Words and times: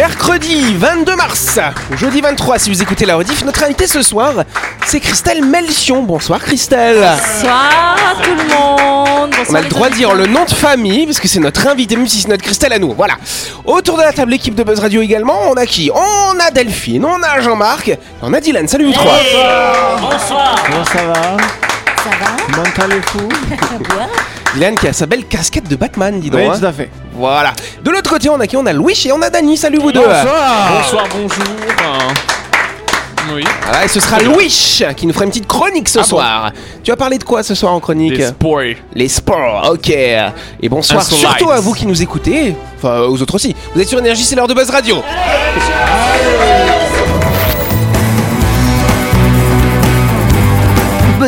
Mercredi 0.00 0.76
22 0.78 1.14
mars, 1.14 1.58
jeudi 1.94 2.22
23 2.22 2.58
si 2.58 2.70
vous 2.70 2.80
écoutez 2.80 3.04
la 3.04 3.16
rediff, 3.16 3.44
notre 3.44 3.64
invité 3.64 3.86
ce 3.86 4.00
soir, 4.00 4.32
c'est 4.86 4.98
Christelle 4.98 5.44
Melchion. 5.44 6.04
Bonsoir 6.04 6.40
Christelle. 6.40 6.96
Bonsoir 6.96 7.96
à 8.10 8.22
tout 8.22 8.30
le 8.30 8.44
monde. 8.44 9.30
Bonsoir 9.36 9.46
On 9.50 9.54
a 9.56 9.60
le 9.60 9.68
droit 9.68 9.90
de 9.90 9.94
dire 9.96 10.14
le 10.14 10.26
nom 10.26 10.46
de 10.46 10.54
famille 10.54 11.04
parce 11.04 11.20
que 11.20 11.28
c'est 11.28 11.38
notre 11.38 11.66
invité, 11.66 11.96
même 11.96 12.08
si 12.08 12.22
c'est 12.22 12.28
notre 12.28 12.42
Christelle 12.42 12.72
à 12.72 12.78
nous. 12.78 12.94
Voilà. 12.94 13.18
Autour 13.66 13.98
de 13.98 14.02
la 14.02 14.14
table, 14.14 14.30
l'équipe 14.30 14.54
de 14.54 14.62
Buzz 14.62 14.78
Radio 14.78 15.02
également, 15.02 15.38
on 15.50 15.52
a 15.52 15.66
qui? 15.66 15.90
On 15.94 16.40
a 16.40 16.50
Delphine, 16.50 17.04
on 17.04 17.22
a 17.22 17.42
Jean-Marc, 17.42 17.88
et 17.88 17.98
on 18.22 18.32
a 18.32 18.40
Dylan. 18.40 18.66
Salut 18.68 18.86
vous 18.86 18.92
trois. 18.92 19.18
Bonsoir 20.00 20.54
Comment 20.64 20.84
ça 20.86 21.04
va? 21.04 21.36
Ça 22.02 22.10
va? 22.18 22.56
Mental 22.56 22.92
est 22.92 23.10
fou 23.10 23.28
Dylan 24.54 24.74
qui 24.74 24.88
a 24.88 24.92
sa 24.92 25.06
belle 25.06 25.24
casquette 25.26 25.68
de 25.68 25.76
Batman, 25.76 26.18
dis 26.20 26.30
donc. 26.30 26.40
Oui, 26.40 26.46
hein. 26.46 26.58
tout 26.58 26.66
à 26.66 26.72
fait. 26.72 26.90
Voilà. 27.14 27.52
De 27.84 27.90
l'autre 27.90 28.10
côté, 28.10 28.28
on 28.28 28.40
a 28.40 28.46
qui? 28.46 28.56
On 28.56 28.66
a 28.66 28.72
Louis 28.72 29.00
et 29.06 29.12
on 29.12 29.22
a 29.22 29.30
Dany. 29.30 29.56
Salut 29.56 29.78
vous 29.78 29.92
deux. 29.92 30.00
Bonsoir, 30.00 31.06
bonjour. 31.12 31.44
Oui, 33.32 33.44
Voilà, 33.62 33.84
et 33.84 33.88
ce 33.88 34.00
sera 34.00 34.18
Louis 34.18 34.48
qui 34.96 35.06
nous 35.06 35.12
fera 35.12 35.24
une 35.24 35.30
petite 35.30 35.46
chronique 35.46 35.88
ce 35.88 36.00
Ah 36.00 36.02
bon 36.02 36.08
soir. 36.08 36.52
Tu 36.82 36.90
vas 36.90 36.96
parler 36.96 37.16
de 37.16 37.22
quoi 37.22 37.44
ce 37.44 37.54
soir 37.54 37.72
en 37.72 37.78
chronique? 37.78 38.16
Des 38.16 38.26
sports. 38.26 38.60
Les 38.94 39.08
sports, 39.08 39.70
ok. 39.72 39.90
Et 39.90 40.68
bonsoir 40.68 41.02
surtout 41.04 41.50
à 41.50 41.60
vous 41.60 41.72
qui 41.72 41.86
nous 41.86 42.02
écoutez, 42.02 42.56
enfin 42.76 43.02
aux 43.02 43.22
autres 43.22 43.36
aussi. 43.36 43.54
Vous 43.74 43.80
êtes 43.80 43.88
sur 43.88 44.00
Énergie, 44.00 44.24
c'est 44.24 44.34
l'heure 44.34 44.48
de 44.48 44.54
Buzz 44.54 44.70
Radio. 44.70 44.96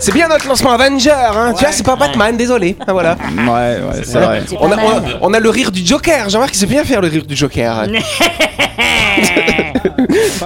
C'est 0.00 0.12
bien 0.14 0.28
notre 0.28 0.46
lancement 0.48 0.70
Avenger, 0.72 1.10
hein. 1.10 1.52
tu 1.56 1.62
vois, 1.64 1.72
c'est 1.72 1.84
pas 1.84 1.94
Batman, 1.96 2.36
désolé. 2.36 2.76
Ah, 2.86 2.92
voilà. 2.92 3.16
Ouais, 3.36 3.44
ouais, 3.46 4.02
c'est 4.02 4.18
vrai. 4.18 4.42
On 4.58 4.72
a, 4.72 4.76
on, 4.76 4.88
a, 4.90 5.02
on 5.20 5.34
a 5.34 5.40
le 5.40 5.50
rire 5.50 5.70
du 5.70 5.84
Joker, 5.86 6.28
Jean-Marc, 6.30 6.54
il 6.54 6.58
sait 6.58 6.66
bien 6.66 6.84
faire 6.84 7.00
le 7.02 7.08
rire 7.08 7.24
du 7.26 7.36
Joker. 7.36 7.86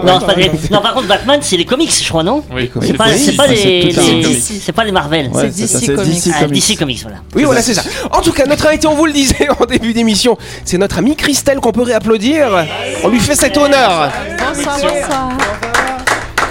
non, 0.04 0.18
c'est 0.20 0.26
pas 0.26 0.34
des- 0.34 0.50
non, 0.70 0.80
par 0.80 0.94
contre, 0.94 1.06
Batman, 1.06 1.38
c'est 1.42 1.56
les 1.56 1.64
comics, 1.64 1.92
je 2.02 2.08
crois, 2.08 2.22
non 2.24 2.42
Oui, 2.52 2.70
C'est 2.82 2.94
pas, 2.94 3.12
c'est 3.16 3.32
pas 3.36 3.46
c'est 3.46 3.54
les, 3.54 3.82
les- 3.82 3.94
comics. 3.94 4.42
c'est 4.62 4.72
pas 4.72 4.84
les 4.84 4.92
Marvel. 4.92 5.28
Ouais, 5.28 5.42
C'est 5.52 5.62
DC 5.62 5.68
c'est 5.86 5.94
Comics. 5.94 6.22
Ah. 6.34 6.46
DC 6.46 6.76
Comics, 6.78 7.02
voilà. 7.02 7.18
Oui, 7.34 7.44
voilà, 7.44 7.62
c'est 7.62 7.74
ça. 7.74 7.82
En 8.10 8.20
tout 8.22 8.32
cas, 8.32 8.46
notre 8.46 8.66
invité, 8.66 8.86
on 8.88 8.94
vous 8.94 9.06
le 9.06 9.12
disait 9.12 9.48
en 9.60 9.64
début 9.66 9.92
d'émission, 9.92 10.36
c'est 10.64 10.78
notre 10.78 10.98
amie 10.98 11.14
Christelle 11.16 11.60
qu'on 11.60 11.72
peut 11.72 11.82
réapplaudir. 11.82 12.48
On 13.04 13.08
lui 13.08 13.20
fait 13.20 13.36
cet 13.36 13.56
honneur. 13.56 14.10
Bonsoir, 14.54 14.78
bonsoir. 14.80 15.28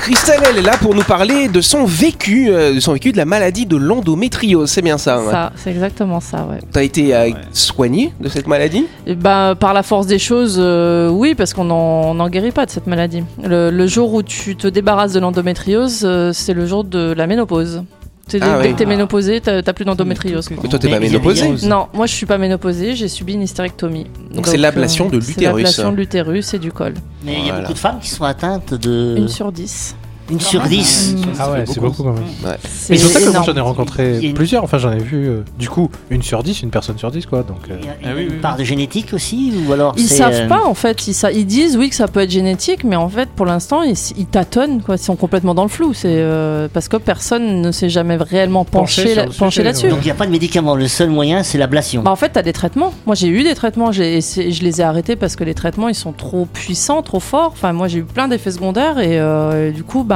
Christelle, 0.03 0.41
elle 0.49 0.57
est 0.57 0.61
là 0.63 0.73
pour 0.81 0.93
nous 0.93 1.01
parler 1.03 1.47
de 1.47 1.61
son 1.61 1.85
vécu, 1.85 2.49
euh, 2.49 2.73
de 2.75 2.79
son 2.81 2.91
vécu 2.91 3.13
de 3.13 3.17
la 3.17 3.23
maladie 3.23 3.65
de 3.65 3.77
l'endométriose. 3.77 4.69
C'est 4.69 4.81
bien 4.81 4.97
ça. 4.97 5.15
hein 5.15 5.31
Ça, 5.31 5.51
c'est 5.55 5.69
exactement 5.69 6.19
ça, 6.19 6.45
ouais. 6.45 6.59
T'as 6.73 6.83
été 6.83 7.15
euh, 7.15 7.29
soigné 7.53 8.13
de 8.19 8.27
cette 8.27 8.47
maladie? 8.47 8.85
Et 9.07 9.15
ben, 9.15 9.55
par 9.55 9.73
la 9.73 9.81
force 9.81 10.05
des 10.05 10.19
choses, 10.19 10.57
euh, 10.59 11.07
oui, 11.07 11.35
parce 11.35 11.53
qu'on 11.53 11.63
n'en 11.63 12.29
guérit 12.29 12.51
pas 12.51 12.65
de 12.65 12.71
cette 12.71 12.85
maladie. 12.85 13.23
Le, 13.41 13.71
le 13.71 13.87
jour 13.87 14.13
où 14.13 14.23
tu 14.23 14.57
te 14.57 14.67
débarrasses 14.67 15.13
de 15.13 15.21
l'endométriose, 15.21 16.01
euh, 16.03 16.33
c'est 16.33 16.53
le 16.53 16.65
jour 16.65 16.83
de 16.83 17.13
la 17.15 17.25
ménopause. 17.25 17.81
C'est 18.27 18.41
Ah 18.41 18.57
dès 18.61 18.67
ouais. 18.67 18.73
que 18.73 18.77
t'es 18.77 18.85
ménopausée, 18.85 19.41
t'as 19.41 19.61
t'as 19.61 19.73
plus 19.73 19.83
d'endométriose. 19.85 20.49
Mais 20.49 20.69
toi, 20.69 20.79
t'es 20.79 20.89
pas 20.89 20.99
ménopausée. 20.99 21.67
Non, 21.67 21.87
moi 21.93 22.05
je 22.05 22.13
suis 22.13 22.25
pas 22.25 22.37
ménopausée, 22.37 22.95
j'ai 22.95 23.07
subi 23.09 23.33
une 23.33 23.41
hystérectomie. 23.41 24.07
Donc 24.33 24.47
c'est 24.47 24.57
l'ablation 24.57 25.09
de 25.09 25.19
c'est 25.19 25.27
l'utérus. 25.29 25.57
l'ablation 25.63 25.91
de 25.91 25.97
l'utérus 25.97 26.53
et 26.53 26.59
du 26.59 26.71
col. 26.71 26.93
Mais 27.25 27.39
il 27.39 27.47
y 27.47 27.49
a 27.51 27.59
beaucoup 27.59 27.73
de 27.73 27.77
femmes 27.77 27.99
qui 28.01 28.09
sont 28.09 28.23
atteintes 28.23 28.73
de. 28.73 29.15
Une 29.17 29.27
sur 29.27 29.51
dix. 29.51 29.95
Une 30.31 30.39
sur 30.39 30.61
dix. 30.63 31.15
Ah 31.39 31.51
ouais, 31.51 31.63
c'est 31.67 31.79
beaucoup 31.79 32.01
quand 32.03 32.13
même. 32.13 32.23
Mais 32.43 32.51
c'est 32.67 32.95
pour 32.95 33.09
ça 33.11 33.19
que 33.19 33.29
moi 33.29 33.43
j'en 33.45 33.55
ai 33.55 33.59
rencontré 33.59 34.19
une- 34.19 34.33
plusieurs, 34.33 34.63
enfin 34.63 34.77
j'en 34.77 34.91
ai 34.93 34.99
vu 34.99 35.27
euh, 35.27 35.43
du 35.59 35.67
coup 35.69 35.89
une 36.09 36.23
sur 36.23 36.43
dix, 36.43 36.61
une 36.61 36.69
personne 36.69 36.97
sur 36.97 37.11
dix 37.11 37.25
quoi. 37.25 37.43
Donc, 37.43 37.57
euh, 37.69 37.75
Il 37.81 37.85
y 37.85 37.89
a, 37.89 37.93
Ah 38.05 38.07
oui, 38.15 38.23
une 38.23 38.31
oui, 38.33 38.37
part 38.39 38.55
de 38.55 38.63
génétique 38.63 39.13
aussi 39.13 39.53
ou 39.67 39.73
alors 39.73 39.93
Ils 39.97 40.07
c'est, 40.07 40.15
savent 40.17 40.33
euh, 40.33 40.47
pas 40.47 40.63
en 40.65 40.73
fait, 40.73 41.07
ils, 41.07 41.13
sa- 41.13 41.31
ils 41.31 41.45
disent 41.45 41.75
oui 41.77 41.89
que 41.89 41.95
ça 41.95 42.07
peut 42.07 42.21
être 42.21 42.31
génétique, 42.31 42.83
mais 42.85 42.95
en 42.95 43.09
fait 43.09 43.29
pour 43.29 43.45
l'instant 43.45 43.81
ils, 43.83 43.95
ils 44.17 44.25
tâtonnent, 44.25 44.81
quoi. 44.81 44.95
ils 44.95 44.99
sont 44.99 45.15
complètement 45.17 45.53
dans 45.53 45.63
le 45.63 45.69
flou. 45.69 45.93
C'est 45.93 46.07
euh, 46.09 46.67
parce 46.73 46.87
que 46.87 46.97
personne 46.97 47.61
ne 47.61 47.71
s'est 47.71 47.89
jamais 47.89 48.15
réellement 48.15 48.63
Penché 48.65 49.15
penché, 49.37 49.61
là-dessus. 49.63 49.85
ouais. 49.85 49.91
Donc 49.91 49.99
il 50.01 50.05
n'y 50.05 50.11
a 50.11 50.15
pas 50.15 50.25
de 50.25 50.31
médicament, 50.31 50.75
le 50.75 50.87
seul 50.87 51.09
moyen 51.09 51.43
c'est 51.43 51.57
l'ablation. 51.57 52.01
Bah 52.01 52.11
en 52.11 52.15
fait, 52.15 52.29
t'as 52.29 52.41
des 52.41 52.53
traitements. 52.53 52.93
Moi, 53.05 53.15
j'ai 53.15 53.27
eu 53.27 53.43
des 53.43 53.55
traitements. 53.55 53.91
J'ai, 53.91 54.17
essayé- 54.17 54.51
je 54.51 54.63
les 54.63 54.79
ai 54.79 54.83
arrêtés 54.83 55.15
parce 55.15 55.35
que 55.35 55.43
les 55.43 55.53
traitements, 55.53 55.89
ils 55.89 55.95
sont 55.95 56.11
trop 56.13 56.45
puissants, 56.45 57.01
trop 57.01 57.19
forts. 57.19 57.51
Enfin, 57.53 57.73
moi, 57.73 57.87
j'ai 57.87 57.99
eu 57.99 58.03
plein 58.03 58.27
d'effets 58.27 58.51
secondaires 58.51 58.99
et 58.99 59.19
euh, 59.19 59.71
du 59.71 59.83
coup, 59.83 60.03
bah, 60.03 60.12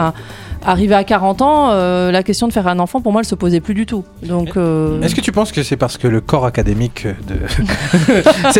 arrivé 0.65 0.95
à 0.95 1.03
40 1.03 1.41
ans, 1.41 1.69
euh, 1.71 2.11
la 2.11 2.23
question 2.23 2.47
de 2.47 2.53
faire 2.53 2.67
un 2.67 2.79
enfant, 2.79 2.99
pour 2.99 3.11
moi, 3.11 3.21
elle 3.21 3.27
se 3.27 3.35
posait 3.35 3.59
plus 3.61 3.73
du 3.75 3.85
tout. 3.85 4.03
Donc, 4.23 4.57
euh, 4.57 5.01
Est-ce 5.01 5.15
que 5.15 5.21
tu 5.21 5.31
penses 5.31 5.51
que 5.51 5.63
c'est 5.63 5.77
parce 5.77 5.97
que 5.97 6.07
le 6.07 6.19
corps 6.19 6.45
académique 6.45 7.05
de 7.05 7.35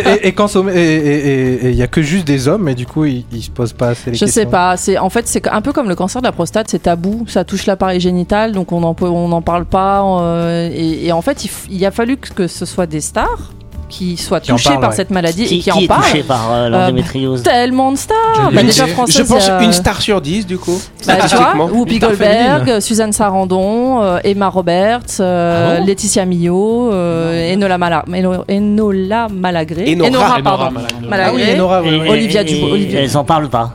est, 0.00 0.26
est 0.26 0.32
consommé 0.32 0.72
et- 0.74 1.68
il 1.70 1.74
y 1.74 1.82
a 1.82 1.86
que 1.86 2.00
juste 2.02 2.26
des 2.26 2.48
hommes 2.48 2.68
et 2.68 2.74
du 2.74 2.86
coup 2.86 3.04
ils, 3.04 3.24
ils 3.32 3.42
se 3.42 3.50
posent 3.50 3.72
pas 3.72 3.88
assez 3.88 4.10
les 4.10 4.16
je 4.16 4.24
questions 4.24 4.42
sais 4.42 4.46
pas. 4.48 4.76
C'est 4.76 4.96
en 4.98 5.10
fait, 5.10 5.26
c'est 5.26 5.46
un 5.48 5.60
peu 5.60 5.72
comme 5.72 5.88
le 5.88 5.94
cancer 5.94 6.22
de 6.22 6.26
la 6.26 6.32
prostate, 6.32 6.68
c'est 6.70 6.84
tabou. 6.84 7.24
Ça 7.28 7.44
touche 7.44 7.66
l'appareil 7.66 8.00
génital, 8.00 8.52
donc 8.52 8.72
on 8.72 8.80
n'en 8.80 8.94
on 9.00 9.28
n'en 9.28 9.42
parle 9.42 9.64
pas. 9.64 10.02
euh, 10.22 10.68
et, 10.72 11.06
et 11.06 11.12
en 11.12 11.22
fait, 11.22 11.46
il 11.70 11.84
a 11.84 11.90
fallu 11.90 12.16
que 12.16 12.46
ce 12.46 12.64
soit 12.64 12.86
des 12.86 13.00
stars 13.00 13.52
qui 13.88 14.16
soient 14.16 14.40
Qui 14.40 14.52
par 14.80 14.90
ouais. 14.90 14.96
cette 14.96 15.10
maladie 15.10 15.44
qui 15.46 15.54
et 15.54 15.58
qui, 15.58 15.64
qui 15.64 15.72
en 15.72 15.78
est 15.80 15.86
parlent. 15.88 16.02
touché 16.02 16.22
par 16.22 16.52
euh, 16.52 16.68
l'endométriose 16.68 17.42
Tellement 17.42 17.92
de 17.92 17.96
stars. 17.96 18.50
Bah, 18.52 18.62
déjà 18.62 18.86
Je 18.86 19.22
pense 19.22 19.48
a- 19.48 19.62
une 19.62 19.72
star 19.72 20.00
sur 20.00 20.20
10 20.20 20.46
du 20.46 20.58
coup. 20.58 20.72
Bah, 20.72 20.82
tu 21.00 21.04
vois, 21.04 21.14
statistiquement. 21.28 21.64
Whoopi 21.66 21.98
Goldberg, 21.98 22.58
féminine. 22.60 22.80
Suzanne 22.80 23.12
Sarandon, 23.12 24.02
euh, 24.02 24.18
Emma 24.24 24.48
Roberts, 24.48 25.00
euh, 25.20 25.76
Ah 25.76 25.80
bon 25.80 25.86
Laetitia 25.86 26.24
Millot, 26.26 26.92
euh, 26.92 27.54
Enola, 27.54 27.78
Mala- 27.78 28.04
Eno- 28.12 28.44
Enola 28.48 29.28
Malagré, 29.28 29.94
Enora. 29.94 30.08
Enora, 30.08 30.24
Enora 30.38 30.42
pardon. 30.42 30.80
Malagré. 31.08 31.24
Ah 31.24 31.32
oui, 31.34 31.54
Enora, 31.54 31.82
oui, 31.82 31.88
Et- 31.88 32.00
oui. 32.00 32.08
Olivia 32.08 32.42
et- 32.42 32.44
Dubo- 32.44 32.68
et 32.68 32.72
Olivia- 32.72 33.00
Elles 33.00 33.16
en 33.16 33.24
parlent 33.24 33.48
pas. 33.48 33.72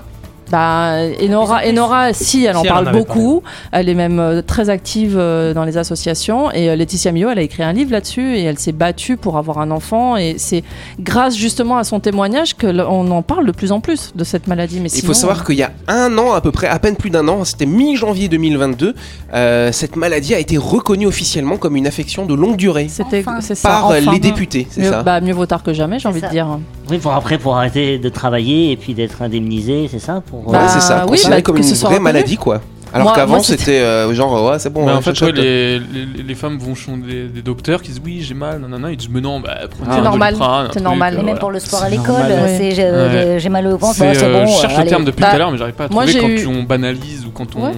Bah, 0.53 0.97
Enora, 1.19 1.62
Enora, 1.68 2.14
si, 2.14 2.46
elle 2.46 2.56
en 2.56 2.62
Si, 2.62 2.68
elle 2.68 2.74
en 2.74 2.75
parle 2.75 2.91
beaucoup. 2.91 3.41
Elle 3.72 3.90
est 3.90 3.96
même 3.96 4.19
euh, 4.19 4.44
très 4.44 4.69
active 4.69 5.16
euh, 5.18 5.52
dans 5.56 5.64
les 5.66 5.78
associations. 5.78 6.52
Et 6.52 6.69
euh, 6.69 6.75
Laetitia 6.75 7.12
Millot, 7.12 7.31
elle 7.31 7.40
a 7.40 7.41
écrit 7.41 7.64
un 7.64 7.74
livre 7.74 7.91
là-dessus 7.91 8.36
et 8.36 8.44
elle 8.44 8.59
s'est 8.59 8.72
battue 8.72 9.18
pour 9.18 9.40
avoir 9.40 9.58
un 9.58 9.72
enfant. 9.72 10.16
Et 10.16 10.36
c'est 10.38 10.64
grâce 11.00 11.36
justement 11.36 11.78
à 11.78 11.84
son 11.84 12.00
témoignage 12.00 12.53
qu'on 12.53 13.09
en 13.09 13.22
parle 13.24 13.47
de 13.47 13.52
plus 13.52 13.72
en 13.72 13.80
plus 13.80 14.12
de 14.14 14.24
cette 14.24 14.46
maladie. 14.46 14.80
Mais 14.80 14.90
Il 14.91 15.02
faut 15.03 15.16
savoir 15.16 15.44
qu'il 15.44 15.56
y 15.56 15.64
a 15.64 15.72
un 15.88 16.16
an, 16.19 16.34
à 16.34 16.41
peu 16.41 16.52
près, 16.52 16.68
à 16.68 16.78
peine 16.78 16.97
plus 16.97 17.09
d'un 17.09 17.28
an, 17.28 17.44
c'était 17.46 17.66
mi-janvier 17.66 18.30
2022, 18.30 18.94
euh, 19.34 19.72
cette 19.72 19.96
maladie 19.96 20.35
a 20.35 20.40
été 20.40 20.58
reconnue 20.58 21.08
officiellement 21.08 21.58
comme 21.58 21.75
une 21.75 21.88
affection 21.88 22.28
de 22.28 22.35
longue 22.35 22.58
durée 22.58 22.88
c'était 22.90 23.24
Enfin. 23.25 23.40
par 23.64 23.88
enfin. 23.88 24.12
les 24.12 24.20
députés, 24.20 24.68
c'est 24.70 24.81
Mieux, 24.81 24.91
ça 24.91 25.02
bah, 25.02 25.20
mieux 25.20 25.34
vaut 25.34 25.47
tard 25.47 25.64
que 25.64 25.74
jamais, 25.74 25.97
j'ai 25.97 26.08
envie 26.08 26.20
ça. 26.20 26.28
de 26.28 26.31
dire. 26.31 26.59
Oui, 26.90 26.97
pour 26.97 27.14
après, 27.14 27.38
pour 27.38 27.56
arrêter 27.56 27.97
de 27.97 28.09
travailler 28.09 28.72
et 28.72 28.78
puis 28.78 28.94
d'être 28.94 29.22
indemnisé, 29.22 29.88
c'est 29.90 30.00
ça 30.00 30.22
pour, 30.25 30.42
Ouais, 30.45 30.51
Bah, 30.53 30.67
c'est 30.67 30.81
ça, 30.81 31.03
oui, 31.05 31.11
considéré 31.11 31.35
bah, 31.37 31.41
comme 31.41 31.55
que 31.57 31.61
une 31.61 31.67
vraie 31.73 31.83
reconnu. 31.87 31.99
maladie, 32.03 32.37
quoi. 32.37 32.61
Alors 32.95 33.13
qu'avant, 33.13 33.41
c'était- 33.41 33.79
euh, 33.79 34.13
genre, 34.13 34.51
ouais, 34.51 34.59
c'est 34.59 34.69
bon, 34.71 34.81
Mais 34.85 34.91
ouais, 34.91 34.97
en 34.97 35.01
fait, 35.01 35.19
ouais, 35.21 35.31
les, 35.31 35.79
les, 35.79 36.23
les 36.27 36.35
femmes 36.35 36.59
vont 36.59 36.75
chez 36.75 36.91
des, 36.91 37.23
des 37.23 37.41
docteurs 37.41 37.81
qui 37.81 37.89
disent 37.89 38.01
oui, 38.05 38.21
j'ai 38.21 38.35
mal, 38.35 38.59
nanana, 38.61 38.91
ils 38.91 38.97
disent 38.97 39.09
mais 39.11 39.19
non, 39.19 39.39
bah 39.39 39.55
prenez 39.61 39.91
C'est 39.93 39.99
un 39.99 40.03
normal, 40.03 40.35
c'est 40.71 40.79
normal. 40.79 41.13
euh, 41.13 41.17
même 41.17 41.25
voilà. 41.25 41.39
pour 41.39 41.49
le 41.49 41.59
sport 41.59 41.81
à 41.81 41.89
l'école, 41.89 42.13
ouais. 42.21 42.55
c'est 42.55 42.71
j'ai 42.75 42.83
Ouais. 42.83 43.37
j'ai 43.39 43.49
mal 43.49 43.65
au 43.65 43.77
ventre, 43.77 43.95
C'est, 43.95 44.09
ouais, 44.09 44.13
c'est 44.13 44.25
euh, 44.25 44.45
bon. 44.45 44.45
je 44.45 44.61
cherche 44.61 44.77
le 44.77 44.85
terme 44.85 45.05
depuis 45.05 45.21
Bah, 45.21 45.29
tout 45.29 45.35
à 45.35 45.37
l'heure, 45.39 45.51
mais 45.51 45.57
j'arrive 45.57 45.73
pas 45.73 45.85
à 45.85 45.87
moi, 45.89 46.05
trouver 46.05 46.37
j'ai 46.37 46.43
quand 46.46 46.51
on 46.51 46.61
banalise 46.63 47.25
ou 47.25 47.31
quand 47.31 47.47
on. 47.55 47.72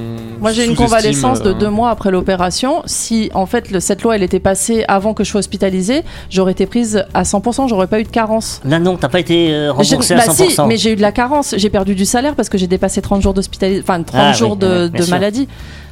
Moi, 0.45 0.53
j'ai 0.53 0.65
une 0.65 0.75
convalescence 0.75 1.41
de 1.41 1.49
euh, 1.49 1.53
deux 1.53 1.69
mois 1.69 1.89
après 1.89 2.11
l'opération. 2.11 2.83
Si, 2.85 3.31
en 3.33 3.47
fait, 3.47 3.71
le- 3.71 3.79
cette 3.79 4.03
loi, 4.03 4.15
elle 4.15 4.21
était 4.23 4.39
passée 4.39 4.85
avant 4.87 5.13
que 5.15 5.23
je 5.23 5.29
sois 5.31 5.39
hospitalisée, 5.39 6.03
j'aurais 6.29 6.51
été 6.51 6.67
prise 6.67 7.03
à 7.15 7.23
100%, 7.23 7.67
j'aurais 7.67 7.87
pas 7.87 7.99
eu 7.99 8.03
de 8.03 8.09
carence. 8.09 8.61
Là, 8.63 8.77
non, 8.79 8.95
t'as 8.95 9.09
pas 9.09 9.19
été 9.19 9.51
euh, 9.51 9.73
J'ai- 9.81 9.95
remboursé 9.95 10.13
à 10.13 10.17
bah 10.17 10.23
100%. 10.27 10.49
si, 10.51 10.61
mais 10.67 10.77
j'ai 10.77 10.91
eu 10.91 10.95
de 10.95 11.01
la 11.01 11.11
carence. 11.11 11.55
J'ai 11.57 11.69
perdu 11.71 11.95
du 11.95 12.05
salaire 12.05 12.35
parce 12.35 12.49
que 12.49 12.57
j'ai 12.59 12.67
dépassé 12.67 13.01
30 13.01 13.21
jours 13.23 13.33
d'hospitalisation, 13.33 13.83
enfin 13.87 14.03
30 14.03 14.21
Ah 14.21 14.29
oui, 14.31 14.37
jours 14.37 14.55
de, 14.55 14.89
maladie. 15.09 15.47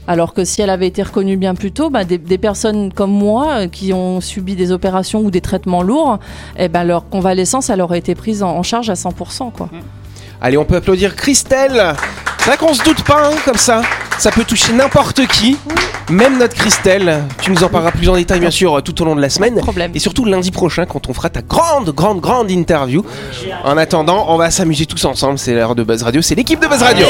Alors 0.08 0.34
que 0.34 0.44
si 0.46 0.62
elle 0.62 0.70
avait 0.70 0.88
été 0.88 1.02
reconnue 1.02 1.38
bien 1.38 1.56
plus 1.56 1.72
tôt, 1.72 1.90
bah, 1.90 2.04
des, 2.04 2.18
des 2.18 2.38
personnes 2.38 2.92
comme 2.94 3.10
moi 3.12 3.48
euh, 3.62 3.68
qui 3.68 3.92
ont 3.94 4.22
subi 4.22 4.56
des 4.56 4.72
opérations 4.72 5.22
ou 5.22 5.32
des 5.32 5.42
traitements 5.42 5.82
lourds, 5.82 6.20
eh 6.60 6.68
ben, 6.68 6.84
leur 6.84 7.10
convalescence, 7.10 7.70
elle 7.70 7.82
aurait 7.82 8.00
été 8.00 8.14
prise 8.14 8.44
en, 8.44 8.50
en 8.58 8.64
charge 8.64 8.90
à 8.90 8.96
100%. 8.96 9.52
Quoi. 9.52 9.70
Allez, 10.42 10.58
on 10.58 10.66
peut 10.66 10.76
applaudir 10.76 11.16
Christelle. 11.16 11.94
C'est 12.44 12.50
vrai 12.50 12.58
qu'on 12.58 12.74
se 12.74 12.84
doute 12.84 13.04
pas, 13.04 13.26
hein, 13.26 13.36
comme 13.46 13.56
ça. 13.56 13.84
Ça 14.18 14.30
peut 14.30 14.44
toucher 14.44 14.74
n'importe 14.74 15.26
qui, 15.28 15.58
même 16.10 16.38
notre 16.38 16.56
Christelle. 16.56 17.24
Tu 17.42 17.52
nous 17.52 17.64
en 17.64 17.70
parleras 17.70 17.94
plus 17.94 18.10
en 18.10 18.16
détail, 18.16 18.42
bien 18.42 18.52
sûr, 18.52 18.84
tout 18.84 19.02
au 19.02 19.06
long 19.06 19.16
de 19.16 19.22
la 19.22 19.30
semaine. 19.30 19.56
Problème. 19.62 19.92
Et 19.96 20.00
surtout 20.00 20.26
lundi 20.26 20.52
prochain, 20.52 20.86
quand 20.86 21.08
on 21.08 21.14
fera 21.14 21.30
ta 21.30 21.42
grande, 21.42 21.92
grande, 21.92 22.20
grande 22.20 22.52
interview. 22.52 23.06
En 23.64 23.78
attendant, 23.78 24.26
on 24.28 24.36
va 24.36 24.52
s'amuser 24.52 24.86
tous 24.86 25.06
ensemble. 25.06 25.40
C'est 25.40 25.54
l'heure 25.54 25.74
de 25.74 25.84
Buzz 25.84 26.04
Radio. 26.04 26.22
C'est 26.22 26.36
l'équipe 26.36 26.60
de 26.60 26.68
Buzz 26.68 26.82
Radio. 26.82 27.06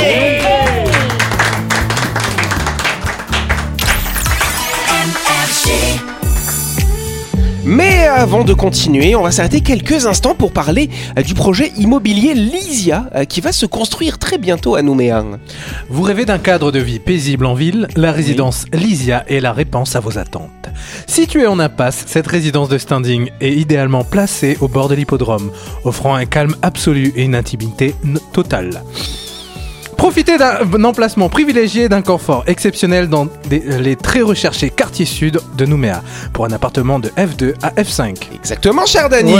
Avant 8.15 8.43
de 8.43 8.53
continuer, 8.53 9.15
on 9.15 9.23
va 9.23 9.31
s'arrêter 9.31 9.61
quelques 9.61 10.05
instants 10.05 10.35
pour 10.35 10.51
parler 10.51 10.89
euh, 11.17 11.23
du 11.23 11.33
projet 11.33 11.71
immobilier 11.77 12.33
Lysia 12.33 13.09
euh, 13.15 13.25
qui 13.25 13.41
va 13.41 13.51
se 13.51 13.65
construire 13.65 14.19
très 14.19 14.37
bientôt 14.37 14.75
à 14.75 14.81
Nouméa. 14.81 15.23
Vous 15.89 16.03
rêvez 16.03 16.25
d'un 16.25 16.37
cadre 16.37 16.71
de 16.71 16.79
vie 16.79 16.99
paisible 16.99 17.45
en 17.45 17.55
ville? 17.55 17.87
La 17.95 18.11
résidence 18.11 18.65
Lysia 18.71 19.23
est 19.27 19.39
la 19.39 19.51
réponse 19.51 19.95
à 19.95 19.99
vos 19.99 20.17
attentes. 20.17 20.69
Située 21.07 21.47
en 21.47 21.59
impasse, 21.59 22.03
cette 22.07 22.27
résidence 22.27 22.69
de 22.69 22.77
standing 22.77 23.29
est 23.41 23.53
idéalement 23.53 24.03
placée 24.03 24.57
au 24.61 24.67
bord 24.67 24.89
de 24.89 24.95
l'hippodrome, 24.95 25.51
offrant 25.83 26.15
un 26.15 26.25
calme 26.25 26.55
absolu 26.61 27.13
et 27.15 27.23
une 27.23 27.35
intimité 27.35 27.95
totale. 28.31 28.83
Profitez 30.03 30.37
d'un 30.37 30.83
emplacement 30.83 31.29
privilégié 31.29 31.83
et 31.83 31.89
d'un 31.89 32.01
confort 32.01 32.43
exceptionnel 32.45 33.07
dans 33.07 33.25
des- 33.47 33.61
les 33.79 33.95
très 33.95 34.19
recherchés 34.19 34.69
quartiers 34.69 35.05
sud 35.05 35.39
de 35.55 35.65
Nouméa 35.65 36.03
pour 36.33 36.43
un 36.43 36.51
appartement 36.51 36.99
de 36.99 37.07
F2 37.15 37.53
à 37.63 37.69
F5. 37.81 38.17
Exactement, 38.35 38.85
cher 38.85 39.07
Dany. 39.07 39.31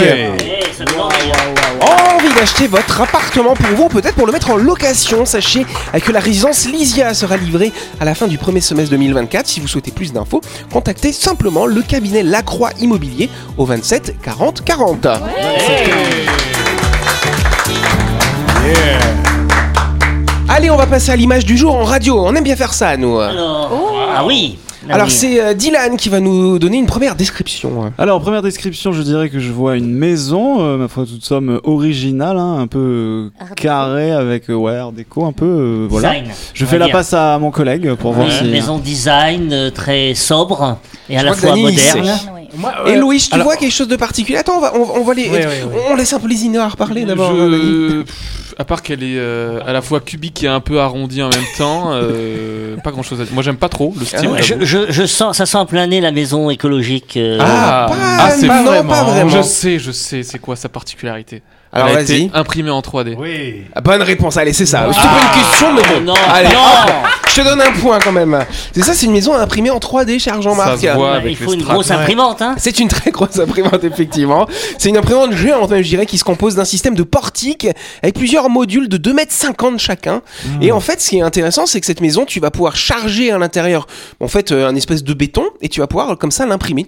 Envie 1.81 2.33
d'acheter 2.33 2.67
votre 2.67 3.01
appartement 3.01 3.55
pour 3.55 3.75
vous, 3.75 3.89
peut-être 3.89 4.15
pour 4.15 4.25
le 4.25 4.31
mettre 4.31 4.51
en 4.51 4.55
location. 4.55 5.25
Sachez 5.25 5.65
euh, 5.93 5.99
que 5.99 6.13
la 6.13 6.21
résidence 6.21 6.65
Lysia 6.65 7.13
sera 7.13 7.35
livrée 7.35 7.73
à 7.99 8.05
la 8.05 8.15
fin 8.15 8.27
du 8.27 8.37
premier 8.37 8.61
semestre 8.61 8.91
2024. 8.91 9.45
Si 9.45 9.59
vous 9.59 9.67
souhaitez 9.67 9.91
plus 9.91 10.13
d'infos, 10.13 10.39
contactez 10.71 11.11
simplement 11.11 11.65
le 11.65 11.81
cabinet 11.81 12.23
Lacroix 12.23 12.69
Immobilier 12.79 13.29
au 13.57 13.65
27 13.65 14.15
40 14.23 14.63
40. 14.63 15.07
Allez, 20.55 20.69
on 20.69 20.75
va 20.77 20.85
passer 20.85 21.11
à 21.11 21.15
l'image 21.15 21.45
du 21.45 21.57
jour 21.57 21.73
en 21.75 21.83
radio. 21.83 22.19
On 22.23 22.35
aime 22.35 22.43
bien 22.43 22.55
faire 22.55 22.73
ça, 22.73 22.95
nous. 22.95 23.19
Alors, 23.19 23.71
ah 24.15 24.23
oui. 24.25 24.57
Ah 24.89 24.95
Alors, 24.95 25.09
c'est 25.09 25.41
euh, 25.41 25.53
Dylan 25.53 25.95
qui 25.97 26.09
va 26.09 26.19
nous 26.19 26.59
donner 26.59 26.77
une 26.77 26.85
première 26.85 27.15
description. 27.15 27.91
Alors, 27.97 28.21
première 28.21 28.41
description, 28.41 28.91
je 28.91 29.01
dirais 29.01 29.29
que 29.29 29.39
je 29.39 29.51
vois 29.51 29.77
une 29.77 29.91
maison, 29.93 30.61
euh, 30.61 30.77
ma 30.77 30.87
foi, 30.89 31.05
toute 31.05 31.23
somme 31.23 31.59
originale, 31.63 32.37
hein, 32.37 32.57
un 32.59 32.67
peu 32.67 33.31
euh, 33.41 33.45
carrée 33.55 34.11
avec 34.11 34.49
euh, 34.49 34.53
ouais, 34.53 34.75
art 34.75 34.91
déco, 34.91 35.25
un 35.25 35.31
peu. 35.31 35.45
euh, 35.45 35.87
voilà. 35.89 36.09
Design, 36.19 36.31
Je 36.53 36.65
fais 36.65 36.77
la 36.77 36.85
dire. 36.87 36.93
passe 36.93 37.13
à 37.13 37.39
mon 37.39 37.49
collègue 37.49 37.93
pour 37.95 38.11
voir 38.11 38.29
si. 38.29 38.43
maison 38.43 38.77
design 38.77 39.49
euh, 39.53 39.69
très 39.71 40.13
sobre 40.15 40.77
et 41.09 41.15
à 41.17 41.21
Je 41.21 41.25
la 41.25 41.33
fois 41.33 41.49
Dany, 41.51 41.63
sait. 42.55 42.61
moderne. 42.61 42.87
Et 42.87 42.95
Louis, 42.97 43.19
tu 43.19 43.33
alors- 43.33 43.45
vois 43.45 43.55
quelque 43.57 43.71
chose 43.73 43.87
de 43.87 43.95
particulier? 43.95 44.37
Attends, 44.37 44.57
on 44.57 44.61
va, 44.61 44.73
on, 44.75 44.99
on 44.99 45.03
va 45.03 45.13
les, 45.13 45.29
Oui, 45.29 45.37
oui, 45.39 45.45
oui. 45.67 45.79
on 45.89 45.95
laisse 45.95 46.13
un 46.13 46.19
peu 46.19 46.27
les 46.27 46.43
ignorants 46.45 46.71
parler 46.71 47.05
d'abord. 47.05 47.33
Je... 47.35 48.03
À 48.57 48.65
part 48.65 48.83
qu'elle 48.83 49.01
est 49.03 49.17
euh, 49.17 49.59
à 49.65 49.73
la 49.73 49.81
fois 49.81 49.99
cubique 49.99 50.43
et 50.43 50.47
un 50.47 50.59
peu 50.59 50.79
arrondie 50.79 51.23
en 51.23 51.29
même 51.29 51.39
temps, 51.57 51.89
euh, 51.93 52.75
pas 52.83 52.91
grand 52.91 53.01
chose 53.01 53.19
à 53.19 53.23
dire. 53.23 53.33
Moi 53.33 53.41
j'aime 53.41 53.57
pas 53.57 53.69
trop 53.69 53.93
le 53.97 54.05
style. 54.05 54.29
Ah 54.31 54.37
Je, 54.41 54.43
j'avoue. 54.43 54.65
je, 54.65 54.91
je 54.91 55.05
sens, 55.07 55.37
ça 55.37 55.47
sent 55.47 55.57
nez 55.87 56.01
la 56.01 56.11
maison 56.11 56.51
écologique. 56.51 57.17
euh, 57.17 57.39
Ah, 57.41 57.87
Ah, 57.87 57.89
pas, 57.89 57.95
ah, 58.19 58.29
c'est 58.31 58.47
non, 58.47 58.63
vraiment. 58.63 58.89
pas 58.89 59.03
vraiment. 59.05 59.29
Je 59.31 59.41
sais, 59.41 59.79
je 59.79 59.91
sais, 59.91 60.21
c'est 60.21 60.37
quoi 60.37 60.55
sa 60.55 60.69
particularité? 60.69 61.41
Alors 61.73 61.87
Elle 61.89 61.95
a 61.95 61.99
vas-y. 62.03 62.21
été 62.25 62.31
imprimée 62.35 62.69
en 62.69 62.81
3D. 62.81 63.15
Oui. 63.17 63.63
Ah, 63.75 63.81
Bonne 63.81 64.01
réponse, 64.03 64.37
allez, 64.37 64.53
c'est 64.53 64.65
ça. 64.67 64.87
C'était 64.93 65.07
pas 65.07 65.19
une 65.21 65.41
question, 65.41 65.73
mais 65.73 65.81
bon. 65.99 66.05
non, 66.05 66.13
allez, 66.31 66.49
non. 66.49 66.55
hop, 66.61 66.91
je 67.29 67.41
te 67.41 67.45
donne 67.47 67.61
un 67.61 67.71
point 67.71 67.97
quand 67.99 68.11
même. 68.11 68.45
C'est 68.73 68.83
ça, 68.83 68.93
c'est 68.93 69.07
une 69.07 69.11
maison 69.11 69.33
imprimée 69.33 69.71
en 69.71 69.79
3D, 69.79 70.19
cher 70.19 70.39
Jean-Marc. 70.41 70.77
Ça 70.79 70.91
se 70.91 70.95
voit. 70.95 71.11
Ouais, 71.11 71.17
avec 71.17 71.31
il 71.31 71.35
faut 71.35 71.51
une 71.53 71.61
straps. 71.61 71.73
grosse 71.73 71.89
imprimante, 71.91 72.41
hein. 72.43 72.53
C'est 72.59 72.79
une 72.79 72.87
très 72.89 73.09
grosse 73.11 73.39
imprimante, 73.39 73.83
effectivement. 73.83 74.47
C'est 74.77 74.89
une 74.89 74.97
imprimante 74.97 75.33
géante, 75.33 75.71
même, 75.71 75.81
je 75.83 75.89
dirais, 75.89 76.05
qui 76.05 76.19
se 76.19 76.23
compose 76.23 76.53
d'un 76.55 76.65
système 76.65 76.93
de 76.93 77.03
portique 77.03 77.67
avec 78.03 78.15
plusieurs 78.15 78.49
modules 78.49 78.87
de 78.87 78.97
2,50 78.97 79.67
m 79.69 79.79
chacun. 79.79 80.21
Et 80.61 80.71
en 80.71 80.79
fait, 80.79 81.01
ce 81.01 81.09
qui 81.09 81.17
est 81.17 81.21
intéressant, 81.21 81.65
c'est 81.65 81.79
que 81.79 81.87
cette 81.87 82.01
maison, 82.01 82.25
tu 82.25 82.39
vas 82.39 82.51
pouvoir 82.51 82.75
charger 82.75 83.31
à 83.31 83.37
l'intérieur, 83.39 83.87
en 84.19 84.27
fait, 84.27 84.51
euh, 84.51 84.67
un 84.67 84.75
espèce 84.75 85.03
de 85.03 85.13
béton, 85.15 85.45
et 85.61 85.69
tu 85.69 85.79
vas 85.79 85.87
pouvoir, 85.87 86.15
comme 86.19 86.31
ça, 86.31 86.45
l'imprimer. 86.45 86.85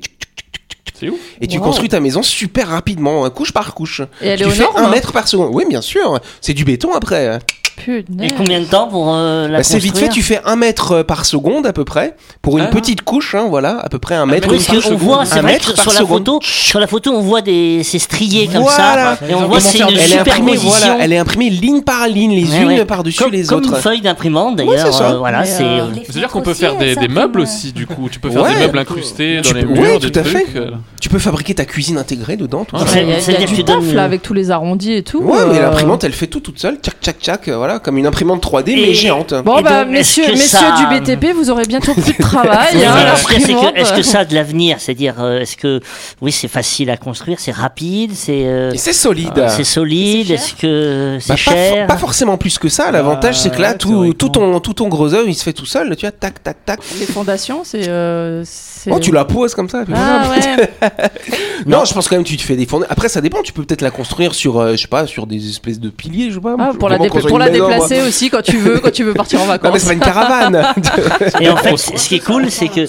Où 1.03 1.17
Et 1.41 1.47
tu 1.47 1.57
Wow. 1.57 1.63
construis 1.65 1.89
ta 1.89 1.99
maison 1.99 2.23
super 2.23 2.69
rapidement, 2.69 3.29
couche 3.29 3.51
par 3.51 3.73
couche. 3.73 4.01
Et 4.21 4.27
elle 4.27 4.39
tu 4.39 4.45
est 4.47 4.51
fais 4.51 4.65
un 4.75 4.89
mètre 4.89 5.11
par 5.11 5.27
seconde. 5.27 5.49
Oui, 5.53 5.65
bien 5.67 5.81
sûr. 5.81 6.19
C'est 6.41 6.53
du 6.53 6.63
béton 6.65 6.93
après. 6.93 7.39
Et 7.87 8.31
combien 8.37 8.59
de 8.61 8.65
temps 8.65 8.87
pour 8.87 9.13
euh, 9.13 9.47
la 9.47 9.57
Bah, 9.57 9.63
c'est 9.63 9.77
vite 9.79 9.97
fait, 9.97 10.09
tu 10.09 10.21
fais 10.21 10.39
un 10.45 10.55
mètre 10.55 10.91
euh, 10.93 11.03
par 11.03 11.25
seconde 11.25 11.65
à 11.67 11.73
peu 11.73 11.83
près 11.83 12.15
pour 12.41 12.57
une 12.57 12.65
Ah. 12.65 12.67
petite 12.67 13.01
couche, 13.01 13.35
hein, 13.35 13.45
voilà, 13.49 13.79
à 13.79 13.89
peu 13.89 13.99
près 13.99 14.15
un 14.15 14.25
mètre. 14.25 14.47
Parce 14.47 14.65
par 14.65 14.81
qu'on 14.81 14.95
voit, 14.95 15.25
c'est 15.25 15.39
un 15.39 15.41
vrai 15.41 15.53
mètre 15.53 15.73
que 15.73 15.79
sur 15.79 15.91
la 15.91 15.99
seconde. 15.99 16.19
photo, 16.25 16.39
sur 16.41 16.79
la 16.79 16.87
photo, 16.87 17.11
on 17.11 17.21
voit 17.21 17.41
des, 17.41 17.83
ces 17.83 17.99
striés 17.99 18.47
comme 18.47 18.61
Voilà. 18.63 19.17
ça, 19.17 19.27
et 19.27 19.35
on 19.35 19.47
voit 19.47 19.59
c'est 19.59 19.79
une 19.79 19.89
Elle 19.89 19.97
est 20.13 20.17
imprimée, 20.19 20.51
superposition. 20.53 20.69
voilà, 20.87 20.97
elle 21.03 21.13
est 21.13 21.17
imprimée 21.17 21.49
ligne 21.49 21.81
par 21.81 22.07
ligne, 22.07 22.31
les 22.31 22.49
Ouais, 22.51 22.61
unes 22.61 22.67
ouais. 22.69 22.85
par-dessus 22.85 23.21
comme, 23.23 23.31
les 23.31 23.43
comme 23.43 23.59
autres. 23.59 23.75
une 23.75 23.81
feuille 23.81 24.01
d'imprimante 24.01 24.55
d'ailleurs. 24.55 24.85
c'est 24.87 24.91
ça. 24.91 25.11
euh, 25.11 25.17
voilà, 25.17 25.43
c'est. 25.45 25.63
euh, 25.63 25.85
C'est-à-dire 26.05 26.29
qu'on 26.29 26.41
peut 26.41 26.53
faire 26.53 26.77
des, 26.77 26.95
meubles 27.09 27.41
aussi, 27.41 27.71
du 27.73 27.85
coup. 27.87 28.07
Tu 28.11 28.19
peux 28.19 28.29
faire 28.31 28.45
des 28.45 28.55
meubles 28.55 28.79
incrustés 28.79 29.41
dans 29.41 29.51
les 29.53 29.65
murs, 29.65 29.99
des 29.99 30.11
tout 30.11 30.19
à 30.19 30.23
trucs. 30.23 30.47
fait. 30.47 30.61
Tu 31.01 31.09
peux 31.09 31.19
fabriquer 31.19 31.53
ta 31.53 31.65
cuisine 31.65 31.97
intégrée 31.97 32.35
dedans, 32.37 32.65
tout 32.65 32.75
Ah, 32.79 32.85
ça. 32.87 32.93
c'est- 33.19 33.35
du 33.37 33.45
que 33.45 33.51
tu 33.55 33.63
taf 33.63 33.93
là 33.93 34.03
avec 34.05 34.21
tous 34.21 34.33
les 34.33 34.49
arrondis 34.49 34.93
et 34.93 35.03
tout. 35.03 35.21
Ouais, 35.21 35.37
mais 35.51 35.59
l'imprimante, 35.59 36.03
elle 36.03 36.13
fait 36.13 36.25
tout 36.27 36.39
toute 36.39 36.57
seule, 36.59 36.77
tchac 36.81 36.95
tchac 37.01 37.17
tchac, 37.21 37.47
voilà, 37.65 37.79
comme 37.79 37.97
une 37.97 38.05
imprimante 38.05 38.43
3D 38.43 38.75
mais 38.75 38.93
géante. 38.93 39.33
Bon 39.43 39.59
bah 39.61 39.83
donc, 39.85 39.93
messieurs, 39.93 40.23
est-ce 40.25 40.33
messieurs 40.33 40.59
ça- 40.59 40.75
du 40.77 40.99
BTP, 40.99 41.33
vous 41.33 41.49
aurez 41.49 41.65
bientôt 41.65 41.93
plus 41.93 42.13
de 42.15 42.21
travail. 42.21 42.67
Hein, 42.85 43.15
c'est 43.15 43.39
l'imprimante. 43.39 43.73
que 43.73 43.79
est-ce 43.79 43.93
que 43.93 44.01
ça 44.03 44.19
a 44.19 44.25
de 44.25 44.35
l'avenir 44.35 44.77
C'est-à-dire, 44.79 45.15
euh, 45.19 45.39
est-ce 45.39 45.57
que 45.57 45.79
oui, 46.21 46.31
c'est 46.31 46.47
facile 46.47 46.89
à 46.91 46.97
construire, 46.97 47.39
c'est 47.39 47.51
rapide, 47.51 48.11
c'est 48.13 48.45
euh, 48.45 48.71
c'est 48.75 48.93
solide. 48.93 49.45
c'est 49.49 49.63
solide, 49.63 50.29
est-ce 50.31 50.53
que 50.53 51.17
c'est 51.19 51.29
Bah, 51.29 51.35
pas, 51.35 51.37
for- 51.37 51.53
cher 51.53 51.87
pas 51.87 51.97
forcément 51.97 52.37
plus 52.37 52.59
que 52.59 52.69
ça. 52.69 52.91
L'avantage, 52.91 53.39
c'est 53.39 53.49
que 53.49 53.61
là, 53.61 53.73
tout, 53.73 54.13
tout, 54.13 54.29
ton, 54.29 54.59
tout 54.59 54.73
ton 54.73 54.87
gros 54.87 55.13
œuvre, 55.13 55.27
il 55.27 55.33
se 55.35 55.43
fait 55.43 55.53
tout 55.53 55.65
seul. 55.65 55.95
Tu 55.95 56.01
vois, 56.05 56.11
tac, 56.11 56.43
tac, 56.43 56.63
tac. 56.65 56.79
Les 56.99 57.05
fondations, 57.07 57.61
c'est. 57.63 57.87
euh, 57.87 58.43
c'est- 58.45 58.91
Oh, 58.91 58.99
tu 58.99 59.11
la 59.11 59.25
poses 59.25 59.55
comme 59.55 59.67
ça. 59.69 59.81
et 59.81 59.85
puis 59.85 59.93
Ah 59.97 60.29
ouais. 60.29 60.89
Non, 61.65 61.85
je 61.85 61.93
pense 61.93 62.07
quand 62.07 62.15
même 62.15 62.23
que 62.23 62.29
tu 62.29 62.37
te 62.37 62.43
fais 62.43 62.55
des 62.55 62.65
fondations. 62.67 62.91
Après, 62.91 63.09
ça 63.09 63.21
dépend. 63.21 63.41
Tu 63.41 63.51
peux 63.53 63.63
peut-être 63.63 63.81
la 63.81 63.89
construire 63.91 64.33
sur, 64.35 64.59
euh, 64.59 64.73
je 64.73 64.81
sais 64.83 64.87
pas, 64.87 65.07
sur 65.07 65.25
des 65.25 65.49
espèces 65.49 65.79
de 65.79 65.89
piliers, 65.89 66.29
je 66.29 66.35
sais 66.35 66.41
pas. 66.41 66.55
Ah, 66.59 66.71
pour 66.77 66.89
la, 66.89 66.97
pour. 66.97 67.19
Déplacer 67.59 68.01
aussi 68.01 68.29
quand 68.29 68.41
tu 68.41 68.57
veux, 68.57 68.79
quand 68.79 68.91
tu 68.91 69.03
veux 69.03 69.13
partir 69.13 69.39
en 69.41 69.45
Non, 69.45 69.51
mais 69.53 69.57
vacances. 69.59 69.81
c'est 69.81 69.87
pas 69.87 69.93
une 69.93 69.99
caravane. 69.99 70.65
Et 71.41 71.49
en 71.49 71.57
fait, 71.57 71.77
ce 71.77 72.07
qui 72.07 72.15
est 72.15 72.19
cool, 72.25 72.49
c'est 72.51 72.67
que 72.67 72.85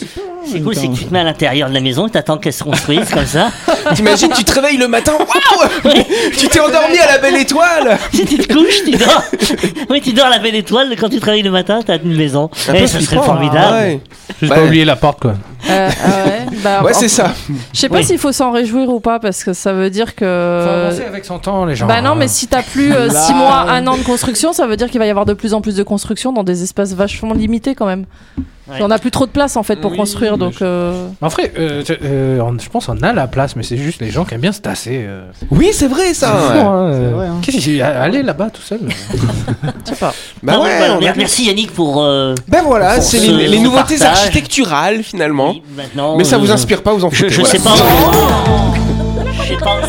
c'est 0.48 0.60
cool, 0.60 0.76
c'est 0.76 0.86
que 0.86 0.94
tu 0.96 1.04
te 1.06 1.12
mets 1.12 1.18
à 1.18 1.24
l'intérieur 1.24 1.68
de 1.68 1.74
la 1.74 1.80
maison, 1.80 2.08
t'attends 2.08 2.38
qu'elle 2.38 2.52
se 2.52 2.62
construise 2.62 3.08
comme 3.10 3.26
ça. 3.26 3.50
T'imagines, 3.94 4.30
tu 4.30 4.44
te 4.44 4.52
réveilles 4.52 4.76
le 4.76 4.86
matin. 4.86 5.14
Waouh 5.18 5.92
Tu 6.38 6.46
t'es 6.48 6.60
endormi 6.60 6.98
à 6.98 7.12
la 7.12 7.18
belle 7.18 7.36
étoile. 7.36 7.98
Si 8.14 8.24
tu 8.24 8.38
te 8.38 8.52
couches, 8.52 8.84
tu 8.84 8.92
dors. 8.92 9.22
Oui, 9.90 10.00
tu 10.00 10.12
dors 10.12 10.26
à 10.26 10.30
la 10.30 10.38
belle 10.38 10.54
étoile. 10.54 10.94
Quand 11.00 11.08
tu 11.08 11.18
travailles 11.18 11.42
le 11.42 11.50
matin, 11.50 11.80
t'as 11.84 11.98
une 11.98 12.16
maison. 12.16 12.48
Un 12.68 12.74
Eh, 12.74 12.80
peu 12.80 12.86
ça 12.86 12.92
serait 12.94 13.04
flippant, 13.06 13.22
formidable. 13.22 13.72
Ouais, 13.74 14.00
Juste 14.40 14.50
Bah, 14.50 14.60
pas 14.60 14.64
oublier 14.66 14.84
la 14.84 14.94
porte, 14.96 15.20
quoi. 15.20 15.34
Euh, 15.68 15.90
ah 16.04 16.24
ouais, 16.28 16.46
bah, 16.62 16.82
Ouais, 16.84 16.92
c'est 16.94 17.08
ça. 17.08 17.32
Je 17.72 17.78
sais 17.80 17.88
pas 17.88 17.96
Oui. 17.96 18.04
s'il 18.04 18.18
faut 18.18 18.32
s'en 18.32 18.50
réjouir 18.52 18.88
ou 18.88 19.00
pas 19.00 19.18
parce 19.18 19.42
que 19.44 19.52
ça 19.52 19.72
veut 19.72 19.90
dire 19.90 20.08
Faut 20.10 20.14
que. 20.16 20.84
avancer 20.86 21.04
avec 21.04 21.24
son 21.24 21.38
temps, 21.38 21.64
les 21.64 21.74
gens. 21.74 21.86
Bah 21.86 22.00
non, 22.02 22.14
mais 22.14 22.28
si 22.28 22.46
t'as 22.46 22.62
plus 22.62 22.90
Là. 22.90 23.10
6 23.10 23.34
mois, 23.34 23.66
1 23.70 23.86
an 23.86 23.96
de 23.96 24.02
construction, 24.02 24.52
ça 24.52 24.66
veut 24.66 24.76
dire 24.76 24.90
qu'il 24.90 24.98
va 25.00 25.06
y 25.06 25.10
avoir 25.10 25.26
de 25.26 25.32
plus 25.34 25.54
en 25.54 25.60
plus 25.60 25.76
de 25.76 25.82
construction 25.82 26.32
dans 26.32 26.44
des 26.44 26.62
espaces 26.62 26.92
vachement 26.94 27.34
limités 27.34 27.74
quand 27.74 27.86
même. 27.86 28.04
Ouais. 28.68 28.78
On 28.80 28.90
a 28.90 28.98
plus 28.98 29.12
trop 29.12 29.26
de 29.26 29.30
place 29.30 29.56
en 29.56 29.62
fait 29.62 29.76
pour 29.76 29.92
Oui, 29.92 29.96
construire, 29.96 30.38
donc. 30.38 30.60
euh, 30.60 31.06
En 31.20 31.28
vrai, 31.28 31.52
euh, 31.56 31.84
je 31.86 31.92
euh, 32.02 32.40
on- 32.40 32.58
je 32.58 32.68
pense 32.68 32.86
qu'on 32.86 33.00
a 33.00 33.12
la 33.12 33.28
place, 33.28 33.54
mais 33.54 33.62
c'est 33.62 33.76
juste 33.76 34.00
les 34.00 34.10
gens 34.10 34.24
qui 34.24 34.34
aiment 34.34 34.40
bien 34.40 34.50
se 34.52 34.60
tasser. 34.60 35.04
euh. 35.06 35.22
Oui, 35.52 35.68
c'est 35.72 35.86
vrai 35.86 36.12
ça. 36.14 36.32
C'est 36.52 36.60
fou, 36.60 36.66
hein, 36.66 36.88
euh. 36.90 37.10
vrai, 37.14 37.26
hein. 37.28 37.36
Qu'est-ce 37.42 37.58
que 37.58 37.62
c'est 37.62 37.80
Allez 37.80 38.24
là-bas 38.24 38.50
tout 38.50 38.62
seul. 38.62 38.80
Je 39.84 39.90
sais 39.90 39.96
pas. 39.96 40.12
Bah 40.42 40.58
ouais. 40.58 40.78
on 41.00 41.06
a- 41.06 41.14
Merci 41.14 41.44
Yannick 41.46 41.72
pour. 41.72 42.02
euh, 42.02 42.34
Ben 42.48 42.62
voilà, 42.64 42.94
Pour 42.94 43.04
c'est 43.04 43.18
ce- 43.18 43.30
les, 43.30 43.46
les 43.46 43.58
ce 43.58 43.62
nouveautés 43.62 43.98
partage. 43.98 44.18
architecturales 44.18 45.02
finalement. 45.04 45.54
maintenant, 45.76 46.16
Mais 46.16 46.24
ça 46.24 46.34
euh, 46.36 46.38
vous 46.40 46.50
inspire 46.50 46.82
pas, 46.82 46.92
vous 46.92 47.04
en 47.04 47.10
Je, 47.10 47.16
foutez. 47.16 47.28
je 47.30 47.40
voilà. 47.42 47.50
sais 47.58 47.62
pas. 47.62 47.74
Je 49.48 49.52
sais 49.54 49.58
pas. 49.58 49.80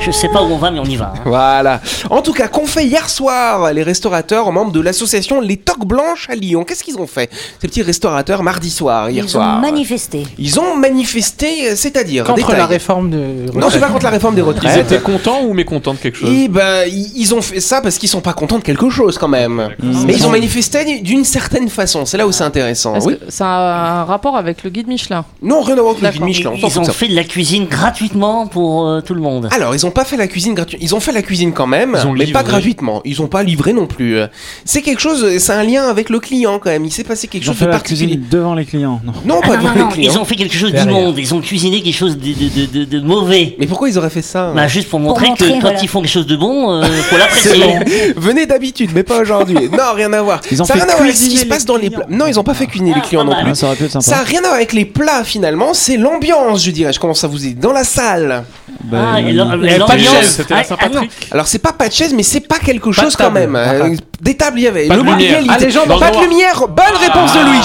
Je 0.00 0.10
sais 0.10 0.28
pas 0.28 0.42
où 0.42 0.46
on 0.46 0.58
va, 0.58 0.70
mais 0.70 0.80
on 0.80 0.84
y 0.84 0.96
va. 0.96 1.12
hein. 1.16 1.20
Voilà. 1.24 1.80
En 2.10 2.20
tout 2.20 2.32
cas, 2.32 2.48
qu'ont 2.48 2.66
fait 2.66 2.84
hier 2.84 3.08
soir 3.08 3.72
les 3.72 3.82
restaurateurs 3.82 4.50
membres 4.52 4.72
de 4.72 4.80
l'association 4.80 5.40
Les 5.40 5.56
Toques 5.56 5.86
Blanches 5.86 6.28
à 6.30 6.34
Lyon 6.34 6.64
Qu'est-ce 6.64 6.82
qu'ils 6.84 6.98
ont 6.98 7.06
fait 7.06 7.30
Ces 7.60 7.68
petits 7.68 7.82
restaurateurs 7.82 8.42
mardi 8.42 8.70
soir, 8.70 9.10
hier 9.10 9.24
Ils 9.24 9.30
soir? 9.30 9.58
ont 9.58 9.60
manifesté. 9.60 10.24
Ils 10.38 10.58
ont 10.58 10.76
manifesté, 10.76 11.70
euh, 11.70 11.76
c'est-à-dire 11.76 12.24
Contre 12.24 12.38
détail. 12.40 12.56
la 12.56 12.66
réforme 12.66 13.10
de. 13.10 13.52
Non, 13.54 13.68
c'est 13.70 13.78
pas 13.80 13.88
contre 13.88 14.04
la 14.04 14.10
réforme 14.10 14.34
des 14.34 14.40
Ils 14.40 14.44
retraites. 14.44 14.78
étaient 14.92 15.00
contents 15.02 15.42
ou 15.44 15.52
mécontents 15.54 15.94
de 15.94 15.98
quelque 15.98 16.18
chose? 16.18 16.28
Et 16.30 16.48
ben, 16.48 16.84
ils 16.86 17.12
ils 17.16 17.34
ont 17.34 17.42
fait 17.42 17.60
ça 17.60 17.80
parce 17.80 17.98
qu'ils 17.98 18.08
sont 18.08 18.20
pas 18.20 18.32
contents 18.32 18.58
de 18.58 18.64
quelque 18.64 18.90
chose 18.90 19.16
quand 19.18 19.28
même. 19.28 19.70
Mais 20.06 20.14
ils 20.14 20.26
ont 20.26 20.30
manifesté 20.30 21.00
d'une 21.00 21.24
certaine 21.24 21.68
façon. 21.68 22.04
C'est 22.04 22.16
là 22.16 22.26
où 22.26 22.32
c'est 22.32 22.44
intéressant. 22.44 22.96
Est-ce 22.96 23.06
Oui. 23.06 23.18
que 23.18 23.30
ça 23.30 23.46
a 23.46 24.00
un 24.00 24.04
rapport 24.04 24.36
avec 24.36 24.64
le 24.64 24.70
guide 24.70 24.88
Michelin? 24.88 25.24
Non, 25.42 25.60
rien 25.62 25.78
à 25.78 25.82
voir 25.82 25.92
avec 25.94 26.02
le 26.04 26.10
guide. 26.10 26.22
Michelin. 26.24 26.50
on 26.54 26.58
s'en 26.58 26.66
Ils 26.66 26.70
fout 26.72 26.82
ont 26.82 26.84
ça. 26.84 26.92
fait 26.92 27.08
de 27.08 27.14
la 27.14 27.24
cuisine 27.24 27.66
gratuitement 27.66 28.46
pour 28.46 28.86
euh, 28.86 29.00
tout 29.04 29.14
le 29.14 29.20
monde. 29.20 29.48
Alors, 29.52 29.74
ils 29.74 29.86
ont 29.86 29.90
pas 29.92 30.04
fait 30.04 30.16
la 30.16 30.26
cuisine 30.26 30.54
gratuite. 30.54 30.80
Ils 30.82 30.94
ont 30.96 31.00
fait 31.00 31.12
la 31.12 31.22
cuisine 31.22 31.52
quand 31.52 31.66
même, 31.68 31.96
Ils 32.02 32.06
ont 32.08 32.12
mais 32.12 32.26
pas 32.26 32.42
gratuitement. 32.42 33.00
Ils 33.04 33.22
ont 33.22 33.28
pas 33.28 33.42
livré 33.44 33.72
non 33.72 33.86
plus. 33.86 34.16
C'est 34.64 34.82
quelque 34.82 35.00
chose, 35.00 35.38
c'est 35.38 35.52
un 35.52 35.62
lien 35.62 35.84
avec 35.88 36.10
le 36.10 36.18
client 36.18 36.58
quand 36.58 36.70
même. 36.70 36.84
Il 36.84 36.90
s'est 36.92 37.04
passé 37.04 37.28
quelque 37.28 37.44
Ils 37.44 37.50
ont 37.50 37.52
chose 37.52 37.58
fait 37.60 37.64
de 37.66 37.70
la 37.70 37.76
particulier. 37.76 38.06
cuisine 38.16 38.26
devant 38.30 38.54
les 38.54 38.64
clients. 38.64 39.00
Non. 39.04 39.12
Non, 39.24 39.40
Ah 39.44 39.46
pas 39.46 39.56
non, 39.56 39.62
devant 39.62 39.68
non, 39.68 39.74
les 39.74 39.80
non, 39.82 39.88
clients. 39.90 40.12
ils 40.12 40.18
ont 40.18 40.24
fait 40.24 40.34
quelque 40.36 40.54
chose 40.56 40.72
Derrière. 40.72 40.86
d'immonde. 40.94 41.18
Ils 41.18 41.34
ont 41.34 41.40
cuisiné 41.40 41.82
quelque 41.82 41.94
chose 41.96 42.16
de, 42.18 42.32
de, 42.32 42.66
de, 42.66 42.84
de- 42.84 42.84
de 42.84 43.00
mauvais. 43.06 43.54
Mais 43.60 43.66
pourquoi 43.66 43.88
ils 43.88 43.98
auraient 43.98 44.10
fait 44.10 44.22
ça 44.22 44.52
Bah, 44.54 44.66
juste 44.66 44.88
pour 44.88 44.98
montrer 45.00 45.28
montrer, 45.28 45.46
que 45.48 45.52
quand 45.52 45.60
voilà. 45.60 45.78
ils 45.82 45.88
font 45.88 46.00
quelque 46.00 46.10
chose 46.10 46.26
de 46.26 46.36
bon, 46.36 46.72
euh, 46.72 46.84
faut 47.10 47.16
l'apprécier. 47.16 48.12
Venez 48.16 48.46
d'habitude, 48.46 48.90
mais 48.94 49.02
pas 49.02 49.20
aujourd'hui. 49.20 49.68
non, 49.72 49.92
rien 49.94 50.12
à 50.12 50.22
voir. 50.22 50.40
Ils 50.50 50.62
ont 50.62 50.64
ça 50.64 50.74
n'a 50.74 50.80
fait 50.80 50.84
rien 50.86 50.92
à 50.94 50.96
voir 50.96 51.04
avec 51.04 51.14
ce 51.16 51.20
qui 51.22 51.28
cuisiner 51.28 51.44
se 51.44 51.48
passe 51.48 51.60
les 51.62 51.66
dans 51.66 51.76
les 51.76 51.88
clients. 51.88 52.00
plats. 52.06 52.16
Non, 52.16 52.26
ils 52.26 52.40
ont 52.40 52.44
pas 52.44 52.54
fait 52.54 52.66
cuisiner 52.66 52.94
les 52.94 53.00
Ah, 53.02 53.06
clients 53.06 53.20
pas 53.24 53.30
non 53.30 53.36
mal. 53.36 53.42
plus. 53.44 53.50
Ah, 53.52 53.54
ça 53.54 53.66
aurait 53.66 53.76
pu 53.76 53.84
être 53.84 53.92
sympa. 53.92 54.04
Ça 54.04 54.18
a 54.20 54.22
rien 54.22 54.38
à 54.40 54.42
voir 54.42 54.54
avec 54.54 54.72
les 54.72 54.84
plats 54.84 55.24
finalement, 55.24 55.74
c'est 55.74 55.96
l'ambiance, 55.96 56.64
je 56.64 56.70
dirais. 56.70 56.92
Je 56.92 57.00
commence 57.00 57.22
à 57.24 57.28
vous 57.28 57.44
aider. 57.46 57.54
Dans 57.60 57.72
la 57.72 57.84
salle. 57.84 58.44
Bah, 58.84 58.93
Ah, 58.96 59.20
et 59.20 59.32
l'am- 59.32 59.60
Il 59.62 59.68
de 59.78 60.24
c'était 60.24 60.54
la 60.54 60.60
Ah, 60.60 60.62
ah. 60.62 60.64
Saint-Patrick. 60.64 61.10
Alors 61.32 61.46
c'est 61.46 61.58
pas 61.58 61.72
pas 61.72 61.88
de 61.88 61.92
chaise, 61.92 62.12
mais 62.14 62.22
c'est 62.22 62.40
pas 62.40 62.58
quelque 62.58 62.84
Pas 62.84 62.90
de 62.90 62.94
chose 63.06 63.16
quand 63.16 63.30
même. 63.30 63.54
Ah, 63.56 63.72
Euh, 63.72 63.78
pas. 63.96 64.02
Des 64.20 64.36
tables, 64.36 64.58
il 64.58 64.62
y 64.62 64.68
avait. 64.68 64.86
Pas 64.88 64.94
de 64.96 65.02
Le 65.02 65.04
lumière. 65.10 65.38
mobilier, 65.40 65.50
Ah, 65.54 65.58
les 65.58 65.70
gens 65.70 65.86
Dans 65.86 65.98
pas 65.98 66.10
de 66.10 66.20
lumière. 66.20 66.66
Bonne 66.68 66.96
réponse 67.00 67.32
de 67.32 67.40
Louis. 67.40 67.62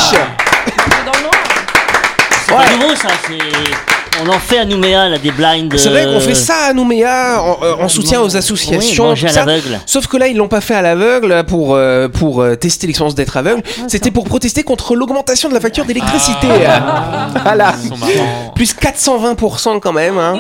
C'est 2.46 2.56
pas 2.56 2.70
nouveau 2.76 2.96
ça, 2.96 3.10
c'est. 3.28 3.89
On 4.24 4.30
en 4.30 4.34
fait 4.40 4.58
à 4.60 4.66
Nouméa 4.66 5.10
là 5.10 5.18
des 5.18 5.32
blinds. 5.32 5.70
C'est 5.78 5.90
vrai 5.90 6.06
qu'on 6.06 6.12
euh, 6.16 6.20
fait 6.20 6.36
ça 6.36 6.56
à 6.70 6.74
Nouméa 6.74 7.42
en, 7.42 7.58
euh, 7.64 7.76
en 7.80 7.88
soutien 7.88 8.22
aux 8.22 8.30
Oui, 8.30 8.38
associations. 8.38 9.12
à 9.12 9.16
ça. 9.16 9.46
l'aveugle. 9.46 9.80
Sauf 9.86 10.08
que 10.08 10.18
là, 10.18 10.28
ils 10.28 10.36
l'ont 10.38 10.48
pas 10.48 10.62
fait 10.62 10.76
à 10.76 10.82
l'aveugle 10.82 11.44
pour 11.48 11.76
euh, 11.76 12.08
pour 12.10 12.44
tester 12.60 12.88
l'expérience 12.88 13.16
d'être 13.16 13.38
aveugle. 13.38 13.62
C'était 13.88 14.12
pour 14.12 14.26
protester 14.26 14.64
contre 14.64 14.96
l'augmentation 14.96 15.50
de 15.50 15.54
la 15.54 15.60
facture 15.60 15.86
d'électricité. 15.86 16.48
Voilà. 17.44 17.74
Marrants. 17.90 18.54
Plus 18.56 18.76
420% 18.76 19.80
quand 19.80 19.94
même. 19.94 20.18
Hein. 20.18 20.34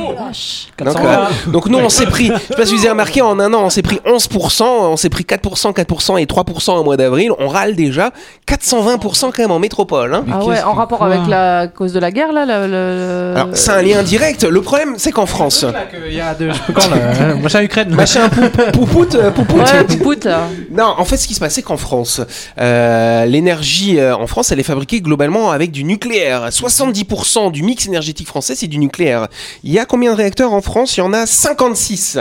Donc, 0.79 0.97
euh, 0.99 1.15
donc 1.47 1.65
nous, 1.67 1.77
on 1.77 1.89
s'est 1.89 2.05
pris, 2.05 2.27
je 2.27 2.33
sais 2.49 2.55
pas 2.55 2.65
si 2.65 2.73
vous 2.73 2.79
avez 2.81 2.89
remarqué, 2.91 3.21
en 3.21 3.39
un 3.39 3.53
an, 3.53 3.61
on 3.63 3.69
s'est 3.69 3.81
pris 3.81 3.99
11%, 4.05 4.63
on 4.63 4.97
s'est 4.97 5.09
pris 5.09 5.23
4%, 5.23 5.73
4% 5.73 6.17
et 6.19 6.25
3% 6.25 6.71
au 6.77 6.83
mois 6.83 6.97
d'avril. 6.97 7.31
On 7.39 7.47
râle 7.47 7.75
déjà 7.75 8.11
420% 8.47 9.21
quand 9.31 9.39
même 9.39 9.51
en 9.51 9.59
métropole. 9.59 10.13
Hein. 10.13 10.25
Ah 10.31 10.43
ouais, 10.43 10.61
en 10.63 10.73
rapport 10.73 11.03
avec 11.03 11.21
la 11.27 11.67
cause 11.67 11.93
de 11.93 11.99
la 11.99 12.11
guerre 12.11 12.31
là, 12.33 12.45
le- 12.45 12.67
le- 12.71 13.33
Alors, 13.35 13.49
c'est 13.69 13.77
un 13.77 13.81
lien 13.81 14.03
direct. 14.03 14.43
Le 14.43 14.61
problème, 14.61 14.95
c'est 14.97 15.11
qu'en 15.11 15.25
France, 15.25 15.65
Il 16.07 16.13
y 16.15 16.21
a 16.21 16.33
de, 16.33 16.49
je 16.51 16.71
quand, 16.71 16.89
là, 16.89 16.95
euh, 16.97 17.35
machin 17.35 17.61
Ukraine. 17.61 17.89
machin 17.93 18.29
pou- 18.29 18.41
poupoute, 18.73 19.15
euh, 19.15 19.31
poupoute. 19.31 19.61
Ouais, 19.61 19.83
poupoute. 19.83 20.27
Non, 20.71 20.93
en 20.97 21.05
fait, 21.05 21.17
ce 21.17 21.27
qui 21.27 21.33
se 21.33 21.39
passe, 21.39 21.53
c'est 21.53 21.61
qu'en 21.61 21.77
France, 21.77 22.21
euh, 22.59 23.25
l'énergie 23.25 23.99
en 24.01 24.27
France, 24.27 24.51
elle 24.51 24.59
est 24.59 24.63
fabriquée 24.63 25.01
globalement 25.01 25.51
avec 25.51 25.71
du 25.71 25.83
nucléaire. 25.83 26.49
70% 26.51 27.51
du 27.51 27.63
mix 27.63 27.87
énergétique 27.87 28.27
français, 28.27 28.55
c'est 28.55 28.67
du 28.67 28.77
nucléaire. 28.77 29.27
Il 29.63 29.71
y 29.71 29.79
a 29.79 29.85
combien 29.85 30.11
de 30.11 30.17
réacteurs 30.17 30.53
en 30.53 30.61
France? 30.61 30.97
Il 30.97 31.01
y 31.01 31.03
en 31.03 31.13
a 31.13 31.25
56. 31.25 32.17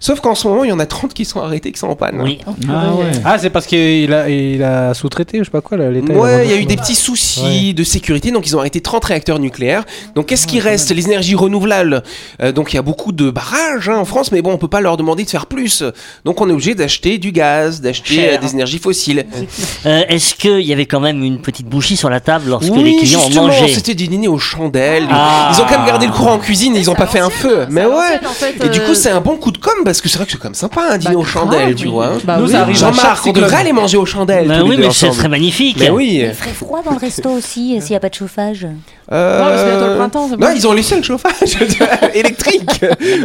Sauf 0.00 0.20
qu'en 0.20 0.34
ce 0.34 0.46
moment, 0.48 0.64
il 0.64 0.70
y 0.70 0.72
en 0.72 0.78
a 0.80 0.86
30 0.86 1.14
qui 1.14 1.24
sont 1.24 1.40
arrêtés, 1.40 1.72
qui 1.72 1.78
sont 1.78 1.88
en 1.88 1.96
panne. 1.96 2.20
Oui. 2.22 2.38
Ah 2.68 2.92
ouais. 2.94 3.04
Ah, 3.24 3.38
c'est 3.38 3.50
parce 3.50 3.66
qu'il 3.66 4.12
a, 4.12 4.28
il 4.28 4.62
a 4.62 4.94
sous-traité, 4.94 5.38
je 5.38 5.44
sais 5.44 5.50
pas 5.50 5.60
quoi, 5.60 5.76
l'État. 5.78 6.12
Ouais, 6.12 6.44
il 6.46 6.50
y 6.50 6.54
a 6.54 6.58
eu 6.58 6.64
des 6.66 6.76
petits 6.76 6.94
soucis 6.94 7.74
de 7.74 7.84
sécurité, 7.84 8.30
donc 8.30 8.46
ils 8.46 8.56
ont 8.56 8.60
arrêté 8.60 8.80
30 8.80 9.04
réacteurs 9.04 9.38
nucléaires. 9.38 9.84
Donc 10.14 10.26
qu'est-ce 10.26 10.46
qui 10.46 10.60
reste? 10.60 10.89
Les 10.90 11.06
énergies 11.06 11.34
renouvelables. 11.34 12.02
Euh, 12.42 12.52
donc 12.52 12.72
il 12.72 12.76
y 12.76 12.78
a 12.78 12.82
beaucoup 12.82 13.12
de 13.12 13.30
barrages 13.30 13.88
hein, 13.88 13.96
en 13.96 14.04
France, 14.04 14.32
mais 14.32 14.42
bon, 14.42 14.52
on 14.52 14.58
peut 14.58 14.68
pas 14.68 14.80
leur 14.80 14.96
demander 14.96 15.24
de 15.24 15.30
faire 15.30 15.46
plus. 15.46 15.82
Donc 16.24 16.40
on 16.40 16.48
est 16.48 16.52
obligé 16.52 16.74
d'acheter 16.74 17.18
du 17.18 17.32
gaz, 17.32 17.80
d'acheter 17.80 18.34
euh, 18.34 18.38
des 18.38 18.52
énergies 18.52 18.78
fossiles. 18.78 19.24
Euh, 19.86 20.02
Est-ce 20.08 20.34
qu'il 20.34 20.60
y 20.62 20.72
avait 20.72 20.86
quand 20.86 21.00
même 21.00 21.22
une 21.22 21.40
petite 21.40 21.66
bouchie 21.66 21.96
sur 21.96 22.10
la 22.10 22.20
table 22.20 22.50
lorsque 22.50 22.72
oui, 22.72 22.82
les 22.82 22.96
clients 22.96 23.20
ont 23.20 23.46
mangé 23.46 23.68
c'était 23.68 23.94
des 23.94 24.08
dîners 24.08 24.28
aux 24.28 24.38
chandelles. 24.38 25.06
Ah. 25.10 25.52
Ils 25.54 25.60
ont 25.60 25.64
quand 25.64 25.78
même 25.78 25.86
gardé 25.86 26.06
le 26.06 26.12
courant 26.12 26.34
en 26.34 26.38
cuisine 26.38 26.76
et 26.76 26.80
ils 26.80 26.90
ont 26.90 26.94
pas 26.94 27.06
fait 27.06 27.20
un 27.20 27.30
feu. 27.30 27.66
Mais 27.70 27.84
ouais. 27.84 27.90
l'ancienne, 27.90 28.26
en 28.26 28.32
fait, 28.32 28.66
Et 28.66 28.68
du 28.68 28.80
coup, 28.80 28.94
c'est 28.94 29.10
un 29.10 29.20
bon 29.20 29.36
coup 29.36 29.50
de 29.52 29.58
com 29.58 29.72
parce 29.84 30.00
que 30.00 30.08
c'est 30.08 30.16
vrai 30.18 30.26
que 30.26 30.32
c'est 30.32 30.38
quand 30.38 30.48
même 30.48 30.54
sympa 30.54 30.82
un 30.90 30.98
dîner 30.98 31.14
Bah, 31.14 31.20
aux 31.20 31.24
chandelles, 31.24 31.74
tu 31.74 31.88
vois. 31.88 32.12
Bah 32.24 32.38
Nous, 32.38 32.46
oui. 32.46 32.52
ça 32.52 32.60
arrive 32.62 32.76
on 33.26 33.32
devrait 33.32 33.56
aller 33.56 33.72
manger 33.72 33.96
aux 33.96 34.06
chandelles. 34.06 34.48
Bah 34.48 34.62
oui, 34.64 34.76
mais 34.78 34.90
ce 34.90 35.10
serait 35.12 35.28
magnifique. 35.28 35.76
Mais 35.78 35.90
oui. 35.90 36.20
Il 36.22 36.34
ferait 36.34 36.50
froid 36.50 36.82
dans 36.84 36.92
le 36.92 36.98
resto 36.98 37.30
aussi 37.30 37.80
s'il 37.80 37.90
n'y 37.90 37.96
a 37.96 38.00
pas 38.00 38.08
de 38.08 38.14
chauffage. 38.14 38.66
Euh, 39.12 39.40
Non, 39.40 39.50
mais 39.50 39.56
c'est 39.58 39.70
bientôt 39.70 39.86
le 39.90 39.96
printemps, 39.96 40.28
Non, 40.38 40.48
ils 40.54 40.66
ont 40.68 40.72
laissé 40.72 40.96
le 40.96 41.02
chauffage 41.02 41.56
électrique. 42.14 42.84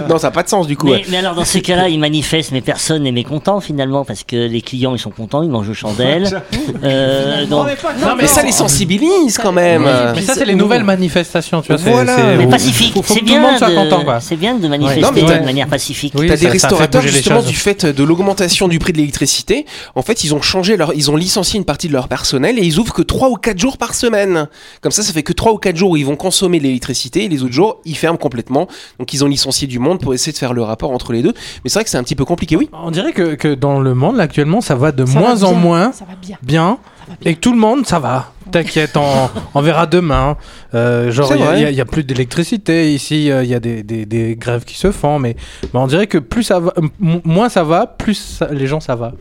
non, 0.09 0.17
ça 0.17 0.27
n'a 0.27 0.31
pas 0.31 0.43
de 0.43 0.49
sens 0.49 0.67
du 0.67 0.75
coup. 0.75 0.87
Mais, 0.87 1.03
mais 1.09 1.17
alors 1.17 1.35
dans 1.35 1.45
ces 1.45 1.61
cas-là, 1.61 1.89
ils 1.89 1.99
manifestent, 1.99 2.51
mais 2.51 2.61
personne 2.61 3.03
n'est 3.03 3.11
mécontent 3.11 3.59
finalement 3.61 4.03
parce 4.05 4.23
que 4.23 4.35
les 4.35 4.61
clients 4.61 4.95
ils 4.95 4.99
sont 4.99 5.11
contents, 5.11 5.43
ils 5.43 5.49
mangent 5.49 5.69
aux 5.69 5.73
chandelles. 5.73 6.41
Euh, 6.83 7.45
donc, 7.45 7.67
Non, 8.01 8.15
Mais 8.17 8.27
ça 8.27 8.41
les 8.43 8.51
sensibilise 8.51 9.37
quand 9.37 9.51
même. 9.51 9.83
Mais 10.15 10.21
ça, 10.21 10.33
c'est 10.33 10.45
les 10.45 10.55
nouvelles 10.55 10.83
manifestations, 10.83 11.61
tu 11.61 11.69
vois. 11.71 11.77
c'est- 11.81 11.89
Voilà. 11.89 12.15
c'est- 12.15 12.37
mais 12.37 12.47
pacifique, 12.47 12.93
faut- 12.93 13.01
faut 13.01 13.13
c'est 13.13 13.19
que 13.21 13.25
tout 13.25 13.33
le 13.33 13.39
bien. 13.39 13.49
monde 13.49 13.57
soit 13.57 13.71
content, 13.71 14.03
quoi. 14.03 14.17
de, 14.17 14.23
c'est 14.23 14.35
bien 14.35 14.55
de 14.55 14.67
manifester 14.67 15.01
Non, 15.01 15.09
mais 15.13 15.21
de 15.21 15.45
manière 15.45 15.67
pacifique. 15.67 16.13
Oui, 16.17 16.27
T'as 16.27 16.37
des 16.37 16.47
restaurateurs 16.47 17.01
justement 17.01 17.41
du 17.41 17.55
fait 17.55 17.85
de 17.85 18.03
l'augmentation 18.03 18.67
du 18.67 18.79
prix 18.79 18.93
de 18.93 18.97
l'électricité. 18.97 19.65
En 19.95 20.01
fait, 20.01 20.23
ils 20.23 20.33
ont 20.33 20.41
changé 20.41 20.77
leur, 20.77 20.93
ils 20.93 21.09
ont 21.11 21.15
licencié 21.15 21.57
une 21.57 21.65
partie 21.65 21.87
de 21.87 21.93
leur 21.93 22.07
personnel 22.07 22.57
et 22.59 22.63
ils 22.63 22.77
ouvrent 22.79 22.93
que 22.93 23.01
3 23.01 23.29
ou 23.29 23.35
4 23.35 23.59
jours 23.59 23.77
par 23.77 23.93
semaine. 23.95 24.47
Comme 24.81 24.91
ça, 24.91 25.03
ça 25.03 25.13
fait 25.13 25.23
que 25.23 25.33
3 25.33 25.53
ou 25.53 25.57
4 25.57 25.74
jours 25.77 25.91
où 25.91 25.97
ils 25.97 26.05
vont 26.05 26.15
consommer 26.15 26.59
l'électricité 26.59 27.25
et 27.25 27.27
les 27.27 27.43
autres 27.43 27.53
jours, 27.53 27.81
ils 27.85 27.95
ferment 27.97 28.17
complètement. 28.17 28.67
Donc 28.99 29.13
ils 29.13 29.23
ont 29.23 29.27
licencié 29.27 29.67
du 29.67 29.79
monde 29.79 29.99
pour 29.99 30.13
essayer 30.13 30.31
de 30.33 30.37
faire 30.37 30.53
le 30.53 30.63
rapport 30.63 30.91
entre 30.91 31.13
les 31.13 31.21
deux. 31.21 31.33
Mais 31.63 31.69
c'est 31.69 31.79
vrai 31.79 31.83
que 31.83 31.89
c'est 31.89 31.97
un 31.97 32.03
petit 32.03 32.15
peu 32.15 32.25
compliqué, 32.25 32.55
oui. 32.55 32.69
On 32.73 32.91
dirait 32.91 33.13
que, 33.13 33.35
que 33.35 33.53
dans 33.53 33.79
le 33.79 33.93
monde, 33.93 34.15
là, 34.17 34.23
actuellement, 34.23 34.61
ça 34.61 34.75
va 34.75 34.91
de 34.91 35.05
Ça 35.05 35.19
moins 35.19 35.35
va 35.35 35.47
en 35.47 35.53
moins 35.53 35.91
Ça 35.91 36.05
va 36.05 36.15
bien. 36.21 36.37
bien. 36.41 36.77
Et 37.23 37.35
que 37.35 37.39
tout 37.39 37.51
le 37.51 37.59
monde, 37.59 37.85
ça 37.85 37.99
va. 37.99 38.31
T'inquiète, 38.51 38.95
on, 38.97 39.29
on 39.53 39.61
verra 39.61 39.85
demain. 39.85 40.37
Euh, 40.73 41.11
genre, 41.11 41.31
il 41.35 41.73
y 41.75 41.81
a- 41.81 41.85
plus 41.85 42.03
d'électricité 42.03 42.93
ici, 42.93 43.31
euh, 43.31 43.43
il 43.43 43.49
y 43.49 43.53
a 43.55 43.59
des, 43.59 43.83
des, 43.83 44.05
des 44.05 44.35
grèves 44.35 44.63
qui 44.65 44.77
se 44.77 44.91
font, 44.91 45.19
mais, 45.19 45.35
mais 45.73 45.79
on 45.79 45.87
dirait 45.87 46.07
que 46.07 46.17
plus 46.17 46.43
ça 46.43 46.59
va, 46.59 46.73
moins 46.99 47.49
ça 47.49 47.63
va, 47.63 47.85
plus 47.87 48.37
ça- 48.39 48.49
les 48.51 48.67
gens 48.67 48.79
ça 48.79 48.95
va. 48.95 49.13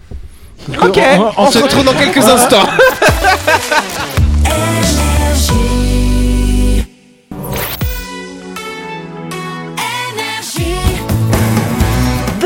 Donc, 0.68 0.82
Ok, 0.84 1.00
on- 1.18 1.22
on 1.22 1.32
on 1.46 1.50
se 1.50 1.58
se- 1.58 1.64
retrouve 1.64 1.84
dans 1.84 1.92
quelques 1.94 2.24
instants. 2.24 2.66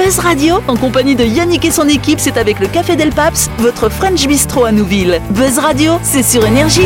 Buzz 0.08 0.20
Radio, 0.20 0.54
en 0.68 0.74
compagnie 0.74 1.14
de 1.16 1.22
Yannick 1.22 1.66
et 1.66 1.70
son 1.70 1.86
équipe, 1.86 2.18
c'est 2.18 2.38
avec 2.38 2.60
le 2.60 2.66
Café 2.66 2.96
Del 2.96 3.10
Paps, 3.10 3.50
votre 3.58 3.90
French 3.90 4.26
Bistro 4.26 4.64
à 4.64 4.72
Nouville. 4.72 5.20
Buzz 5.28 5.58
Radio, 5.58 5.98
c'est 6.02 6.22
sur 6.22 6.46
Énergie. 6.46 6.80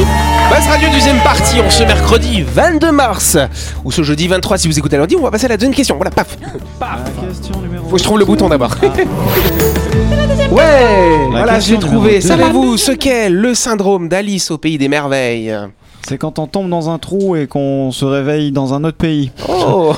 Buzz 0.51 0.67
Radio 0.69 0.89
deuxième 0.93 1.21
partie, 1.21 1.61
on 1.65 1.71
ce 1.71 1.85
mercredi 1.85 2.43
22 2.43 2.91
mars 2.91 3.39
ou 3.85 3.93
ce 3.93 4.03
jeudi 4.03 4.27
23 4.27 4.59
si 4.59 4.67
vous 4.67 4.77
écoutez 4.77 4.97
lundi, 4.97 5.15
on 5.15 5.23
va 5.23 5.31
passer 5.31 5.45
à 5.45 5.51
la 5.51 5.57
deuxième 5.57 5.73
question. 5.73 5.95
Voilà, 5.95 6.11
paf. 6.11 6.37
Question 6.37 7.61
numéro 7.61 7.85
Faut 7.91 7.93
que 7.95 7.99
je 7.99 8.05
trouve 8.05 8.19
le 8.19 8.25
bouton 8.25 8.49
d'abord. 8.49 8.75
ouais, 8.83 8.97
La 10.51 11.29
voilà, 11.31 11.55
question 11.55 11.79
j'ai 11.81 11.87
trouvé. 11.87 12.21
Savez-vous 12.21 12.77
ce 12.77 12.91
qu'est 12.91 13.31
le 13.31 13.55
syndrome 13.55 14.09
d'Alice 14.09 14.51
au 14.51 14.59
pays 14.59 14.79
des 14.79 14.89
merveilles? 14.89 15.57
C'est 16.13 16.19
quand 16.19 16.39
on 16.39 16.47
tombe 16.47 16.69
dans 16.69 16.91
un 16.91 16.99
trou 16.99 17.37
et 17.37 17.47
qu'on 17.47 17.91
se 17.91 18.05
réveille 18.05 18.53
dans 18.53 18.75
un 18.75 18.85
autre 18.85 18.99
pays. 18.99 19.31
Oh, 19.49 19.95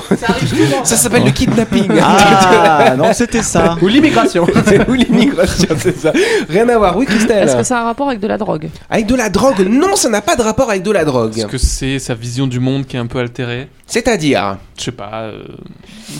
ça 0.85 0.95
s'appelle 0.95 1.25
le 1.25 1.31
kidnapping. 1.31 1.91
Ah, 2.01 2.93
non, 2.97 3.11
c'était 3.11 3.41
ça. 3.41 3.75
Ou 3.81 3.87
l'immigration. 3.89 4.47
Ou 4.87 4.93
l'immigration, 4.93 5.67
c'est 5.77 5.97
ça. 5.99 6.13
Rien 6.47 6.69
à 6.69 6.77
voir. 6.77 6.95
Oui, 6.95 7.03
Est-ce 7.03 7.25
que 7.25 7.33
Christelle. 7.33 7.65
ça 7.65 7.79
a 7.79 7.81
un 7.81 7.85
rapport 7.87 8.07
avec 8.07 8.21
de 8.21 8.27
la 8.27 8.37
drogue? 8.37 8.69
Avec 8.89 9.07
de 9.07 9.15
la 9.15 9.27
drogue? 9.29 9.67
Non, 9.69 9.97
ça 9.97 10.07
n'a 10.07 10.21
pas 10.21 10.37
de 10.37 10.41
rapport 10.41 10.69
avec 10.69 10.83
de 10.83 10.91
la 10.91 11.01
Est-ce 11.01 11.07
drogue. 11.09 11.47
que 11.47 11.57
c'est 11.57 11.99
sa 11.99 12.13
vision 12.13 12.47
du 12.47 12.61
monde 12.61 12.85
qui 12.87 12.95
est 12.95 12.99
un 12.99 13.07
peu 13.07 13.19
altérée? 13.19 13.67
C'est-à-dire? 13.85 14.57
Je 14.77 14.83
sais 14.85 14.91
pas. 14.91 15.11
euh, 15.25 15.43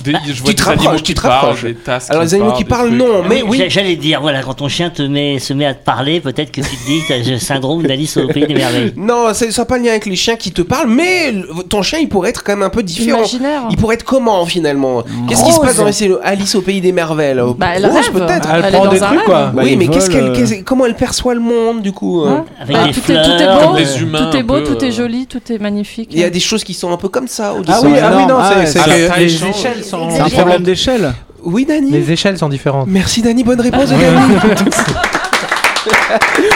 des- 0.04 0.12
Bah, 0.12 0.20
je 0.28 0.34
vois 0.42 0.50
tu 0.52 0.56
te 0.56 0.64
rapproches, 0.64 1.04
tu 1.04 1.14
te 1.16 1.22
rapproches. 1.22 1.66
Alors, 2.10 2.22
les 2.24 2.34
animaux 2.36 2.52
qui 2.54 2.64
parlent, 2.64 2.90
non, 2.90 3.24
mais 3.28 3.42
Oui, 3.42 3.48
oui. 3.50 3.58
j'a- 3.58 3.70
J'allais 3.70 3.96
dire, 3.96 4.22
voilà, 4.22 4.44
quand 4.44 4.54
ton 4.56 4.68
chien 4.68 4.90
te 4.92 5.02
met, 5.02 5.40
se 5.40 5.54
met 5.54 5.66
à 5.66 5.74
te 5.74 5.84
parler, 5.84 6.20
peut-être 6.22 6.52
que 6.52 6.62
tu 6.62 6.70
te 6.76 6.86
dis 6.86 7.02
que 7.02 7.08
t'as 7.08 7.32
le 7.32 7.40
syndrome 7.40 7.82
d'Alice 7.84 8.18
au 8.18 8.28
pays 8.28 8.46
des 8.46 8.54
merveilles. 8.54 8.94
Non, 8.96 9.34
ça 9.34 9.46
n'a 9.48 9.66
pas 9.66 9.80
lien 9.86 9.92
avec 9.92 10.06
les 10.06 10.16
chiens 10.16 10.36
qui 10.36 10.52
te 10.52 10.62
parlent, 10.62 10.90
mais 10.90 11.34
ton 11.70 11.82
chien, 11.82 12.00
il 12.00 12.10
pourrait 12.10 12.30
être 12.32 12.44
quand 12.44 12.54
même 12.54 12.64
un 12.64 12.70
peu 12.70 12.84
différent. 12.84 13.20
Imaginaire. 13.20 13.62
Il 13.70 13.78
pourrait 13.78 13.96
être 13.96 14.04
comment 14.04 14.46
finalement? 14.46 15.04
Qu'est-ce 15.30 15.44
qui 15.46 15.52
se 15.54 15.60
passe 15.60 15.78
dans 15.78 15.86
les- 15.86 16.16
Alice 16.24 16.56
au 16.56 16.62
pays 16.62 16.82
des 16.82 16.92
merveilles 16.92 17.36
Bah, 17.58 17.68
elle 17.76 17.86
Rose, 17.86 17.96
rêve. 17.96 18.12
peut-être. 18.12 18.50
Elle 18.54 18.66
Elle 18.66 18.74
prend 18.74 18.86
est 18.86 18.90
des 18.90 19.00
dans 19.00 19.06
un 19.06 19.08
trucs, 19.08 19.20
rêve. 19.20 19.26
quoi. 19.28 19.52
Bah, 19.54 19.62
oui, 19.64 19.70
ils 19.74 19.78
mais 19.78 19.88
qu'est-ce 19.88 20.10
qu'elle, 20.10 20.24
euh, 20.26 20.36
qu'est-ce- 20.36 20.64
comment 20.64 20.86
elle 20.86 20.96
perçoit 20.96 21.34
le 21.34 21.40
monde 21.40 21.82
du 21.82 21.92
coup 21.92 22.24
euh? 22.24 22.30
Hein? 22.30 22.46
Avec 22.60 22.76
Bah, 22.76 22.84
des 22.86 22.92
tout, 22.94 23.00
est, 23.00 23.24
tout 23.24 23.32
est 23.32 23.38
fleurs, 23.38 23.60
beau, 23.62 23.68
comme 23.68 23.78
des 23.78 24.02
humains, 24.02 24.30
tout 24.32 24.38
est 24.38 24.40
un 24.40 24.44
beau, 24.44 24.54
peu, 24.56 24.64
tout 24.64 24.84
est 24.86 24.92
joli, 24.92 25.28
tout 25.28 25.42
est 25.52 25.58
magnifique. 25.60 26.10
Il 26.12 26.20
y 26.20 26.24
a 26.24 26.30
des 26.30 26.40
choses 26.40 26.64
qui 26.64 26.74
sont 26.74 26.92
un 26.92 26.98
peu 26.98 27.10
comme 27.10 27.28
ça. 27.28 27.54
au 27.54 27.62
Ah 27.68 27.80
oui, 27.84 27.92
ah 28.02 28.12
oui, 28.16 28.26
non, 28.26 28.36
Ah 28.40 28.66
c'est 28.66 28.80
que 28.80 29.20
les 29.20 29.36
échelles 29.46 29.84
sont 29.84 30.10
C'est 30.10 30.22
un 30.22 30.30
problème 30.30 30.64
d'échelle. 30.64 31.14
Oui, 31.44 31.66
Dani. 31.66 31.92
Les 31.92 32.12
échelles 32.12 32.38
sont 32.40 32.50
différentes. 32.50 32.88
Merci 32.90 33.22
Dani, 33.22 33.44
bonne 33.44 33.62
réponse 33.62 33.90
Dani. 33.90 34.02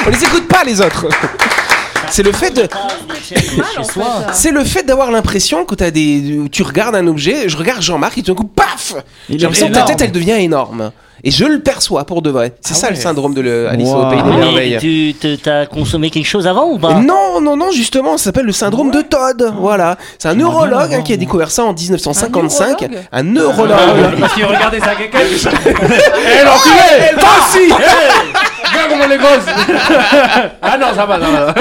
On 0.06 0.10
les 0.10 0.24
écoute 0.24 0.48
pas 0.48 0.64
les 0.66 0.82
autres. 0.82 1.06
C'est 2.12 2.24
le 2.24 2.32
fait 2.32 2.52
de, 2.52 2.68
c'est 4.34 4.52
le 4.52 4.64
fait 4.64 4.84
d'avoir 4.84 5.12
l'impression 5.12 5.66
que 5.66 5.76
des, 5.90 6.40
tu 6.52 6.64
regardes 6.64 6.96
un 6.96 7.08
objet, 7.08 7.48
je 7.50 7.58
regarde 7.58 7.82
Jean-Marc 7.82 8.18
et 8.18 8.24
tout 8.24 8.32
d'un 8.34 8.42
coup, 8.42 8.48
paf 8.48 8.96
J'ai 9.30 9.38
l'impression 9.38 9.68
que 9.70 9.74
ta 9.74 9.84
tête 9.84 10.02
elle 10.02 10.12
devient 10.12 10.32
énorme. 10.40 10.92
Et 11.22 11.32
je 11.32 11.44
le 11.44 11.60
perçois 11.60 12.06
pour 12.06 12.22
de 12.22 12.30
vrai. 12.30 12.54
C'est 12.62 12.72
Ah 12.72 12.78
ça 12.78 12.88
ouais. 12.88 12.94
le 12.94 13.00
syndrome 13.00 13.34
de 13.34 13.42
le 13.42 13.68
Alice 13.68 13.90
Wow. 13.90 14.06
au 14.06 14.10
pays 14.10 14.20
Ah, 14.22 14.24
des 14.24 14.30
mais 14.32 14.38
merveilles. 14.40 14.78
tu 14.80 15.38
t'as 15.44 15.66
consommé 15.66 16.10
quelque 16.10 16.26
chose 16.26 16.48
avant 16.48 16.70
ou 16.72 16.80
pas 16.80 16.94
Non, 16.94 17.42
non, 17.42 17.58
non, 17.58 17.72
justement, 17.72 18.18
ça 18.18 18.24
s'appelle 18.26 18.46
le 18.46 18.54
syndrome 18.54 18.90
de 18.90 19.02
Todd. 19.02 19.54
Voilà. 19.60 19.98
C'est 20.18 20.30
un 20.30 20.36
neurologue 20.36 20.94
hein, 20.94 21.02
qui 21.02 21.12
a 21.12 21.18
découvert 21.18 21.52
ça 21.52 21.66
en 21.66 21.74
1955. 21.74 22.80
neurologue 22.84 23.04
Un 23.12 23.24
neurologue. 23.24 23.76
Parce 24.22 24.34
que 24.34 24.46
regardez 24.46 24.80
ça, 24.80 24.96
quelqu'un. 24.96 25.20
Eh 25.26 26.46
l'enculé 26.46 27.20
Toi 27.20 27.30
aussi 27.42 27.74
Regarde 28.84 28.92
comment 28.92 29.08
les 29.08 29.18
grosses 29.18 30.50
Ah 30.62 30.78
non, 30.78 30.88
ça 30.96 31.06
va, 31.06 31.20
ça 31.20 31.30
va. 31.30 31.56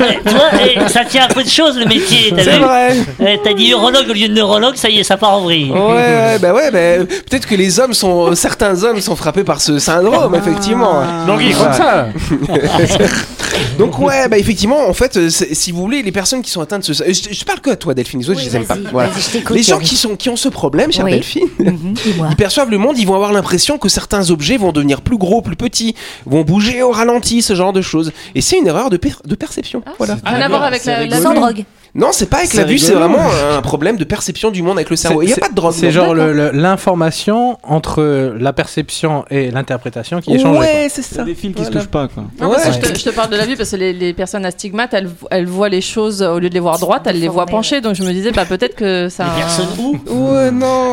Eh, 0.00 0.18
Tu 0.28 0.34
vois, 0.34 0.50
eh, 0.64 0.88
ça 0.88 1.04
tient 1.04 1.24
un 1.24 1.28
peu 1.34 1.42
de 1.42 1.48
choses 1.48 1.78
le 1.78 1.86
métier. 1.86 2.32
T'as 2.36 2.44
C'est 2.44 2.58
vu 2.58 2.64
vrai. 2.64 2.96
Eh, 3.20 3.38
T'as 3.42 3.54
dit 3.54 3.70
urologue 3.70 4.08
au 4.08 4.12
lieu 4.12 4.28
de 4.28 4.34
neurologue, 4.34 4.76
ça 4.76 4.88
y 4.88 4.98
est, 4.98 5.04
ça 5.04 5.16
part 5.16 5.34
en 5.34 5.40
vrille. 5.40 5.70
Ouais, 5.70 5.78
ouais, 5.78 6.38
bah 6.40 6.52
ouais, 6.52 6.70
bah, 6.70 7.04
peut-être 7.28 7.46
que 7.46 7.54
les 7.54 7.80
hommes 7.80 7.94
sont, 7.94 8.34
certains 8.34 8.82
hommes 8.84 9.00
sont 9.00 9.16
frappés 9.16 9.44
par 9.44 9.60
ce 9.60 9.78
syndrome, 9.78 10.34
effectivement. 10.34 11.02
Nangui, 11.26 11.52
comme 11.52 11.72
ça. 11.72 12.08
Donc 13.78 13.98
ouais, 13.98 14.28
bah 14.28 14.38
effectivement, 14.38 14.88
en 14.88 14.92
fait, 14.92 15.16
euh, 15.16 15.30
c'est- 15.30 15.54
si 15.54 15.72
vous 15.72 15.80
voulez, 15.80 16.02
les 16.02 16.12
personnes 16.12 16.42
qui 16.42 16.50
sont 16.50 16.60
atteintes 16.60 16.86
de 16.86 16.92
ce, 16.92 17.02
euh, 17.02 17.06
je, 17.12 17.34
je 17.34 17.44
parle 17.44 17.60
que 17.60 17.70
à 17.70 17.76
toi, 17.76 17.94
Delphine, 17.94 18.20
les 18.20 18.28
autres, 18.30 18.38
Oui, 18.38 18.44
je 18.44 18.50
les 18.50 18.56
aime 18.56 18.66
pas. 18.66 18.74
vas-y, 18.74 18.92
Voilà. 18.92 19.08
vas-y, 19.08 19.22
je 19.22 19.30
t'écoute, 19.30 19.56
Les 19.56 19.62
gens 19.62 19.78
qui 19.78 19.96
sont 19.96 20.16
qui 20.16 20.28
ont 20.28 20.36
ce 20.36 20.48
problème, 20.48 20.92
chère 20.92 21.04
Oui. 21.04 21.12
Delphine, 21.12 21.48
Mhm, 21.58 21.94
Dis-moi. 21.94 22.28
ils 22.30 22.36
perçoivent 22.36 22.70
le 22.70 22.78
monde, 22.78 22.98
ils 22.98 23.06
vont 23.06 23.14
avoir 23.14 23.32
l'impression 23.32 23.78
que 23.78 23.88
certains 23.88 24.30
objets 24.30 24.56
vont 24.58 24.70
devenir 24.72 25.00
plus 25.00 25.16
gros, 25.16 25.42
plus 25.42 25.56
petits, 25.56 25.94
vont 26.28 26.42
bouger 26.42 26.82
au 26.82 26.90
ralenti, 26.92 27.42
ce 27.42 27.54
genre 27.54 27.72
de 27.72 27.80
choses. 27.82 28.12
Et 28.34 28.40
c'est 28.40 28.58
une 28.58 28.66
erreur 28.66 28.90
de, 28.90 28.96
per- 28.96 29.14
de 29.24 29.34
perception. 29.34 29.82
voilà. 29.98 30.16
Rien 30.24 30.40
à 30.42 30.48
voir 30.48 30.62
avec 30.64 30.84
la, 30.84 31.06
la 31.06 31.20
Sans 31.20 31.34
drogue. 31.34 31.64
Non, 31.94 32.08
c'est 32.12 32.26
pas 32.26 32.38
avec 32.38 32.54
la 32.54 32.64
vue, 32.64 32.78
c'est 32.78 32.92
vraiment 32.92 33.18
un 33.52 33.62
problème 33.62 33.96
de 33.96 34.04
perception 34.04 34.50
du 34.50 34.62
monde 34.62 34.76
avec 34.78 34.90
le 34.90 34.96
cerveau. 34.96 35.22
Il 35.22 35.26
n'y 35.26 35.32
a 35.32 35.34
C'est- 35.36 35.40
pas 35.40 35.48
de 35.48 35.54
drogue. 35.54 35.74
C'est 35.76 35.90
genre 35.90 36.14
le- 36.14 36.50
l'information 36.52 37.58
entre 37.62 38.34
la 38.38 38.52
perception 38.52 39.24
et 39.30 39.50
l'interprétation 39.50 40.20
qui 40.20 40.34
est 40.34 40.38
changée. 40.38 40.58
Ouais, 40.60 40.88
c'est 40.90 41.02
ça. 41.02 41.16
C'est 41.16 41.24
des 41.24 41.34
fils 41.34 41.54
qui 41.54 41.64
se 41.64 41.70
touchent 41.70 41.86
pas, 41.86 42.08
quoi. 42.08 42.24
Je, 42.40 42.78
te, 42.78 42.98
je 42.98 43.04
te 43.04 43.10
parle 43.10 43.30
de 43.30 43.36
la 43.36 43.46
vue 43.46 43.56
parce 43.56 43.70
que 43.70 43.76
les, 43.76 43.92
les 43.92 44.12
personnes 44.12 44.44
astigmates, 44.44 44.94
elles, 44.94 45.08
elles 45.30 45.46
voient 45.46 45.68
les 45.68 45.80
choses 45.80 46.22
au 46.22 46.38
lieu 46.38 46.48
de 46.48 46.54
les 46.54 46.60
voir 46.60 46.78
droites, 46.78 47.02
elles 47.06 47.20
les 47.20 47.28
voient 47.28 47.46
penchées. 47.46 47.80
Donc 47.80 47.94
je 47.94 48.02
me 48.02 48.12
disais, 48.12 48.30
bah 48.32 48.44
peut-être 48.44 48.74
que 48.76 49.08
ça. 49.08 49.24
Les 49.24 49.42
personnes 49.42 49.68
où? 49.78 49.98
Ouais, 50.34 50.50
non. 50.50 50.92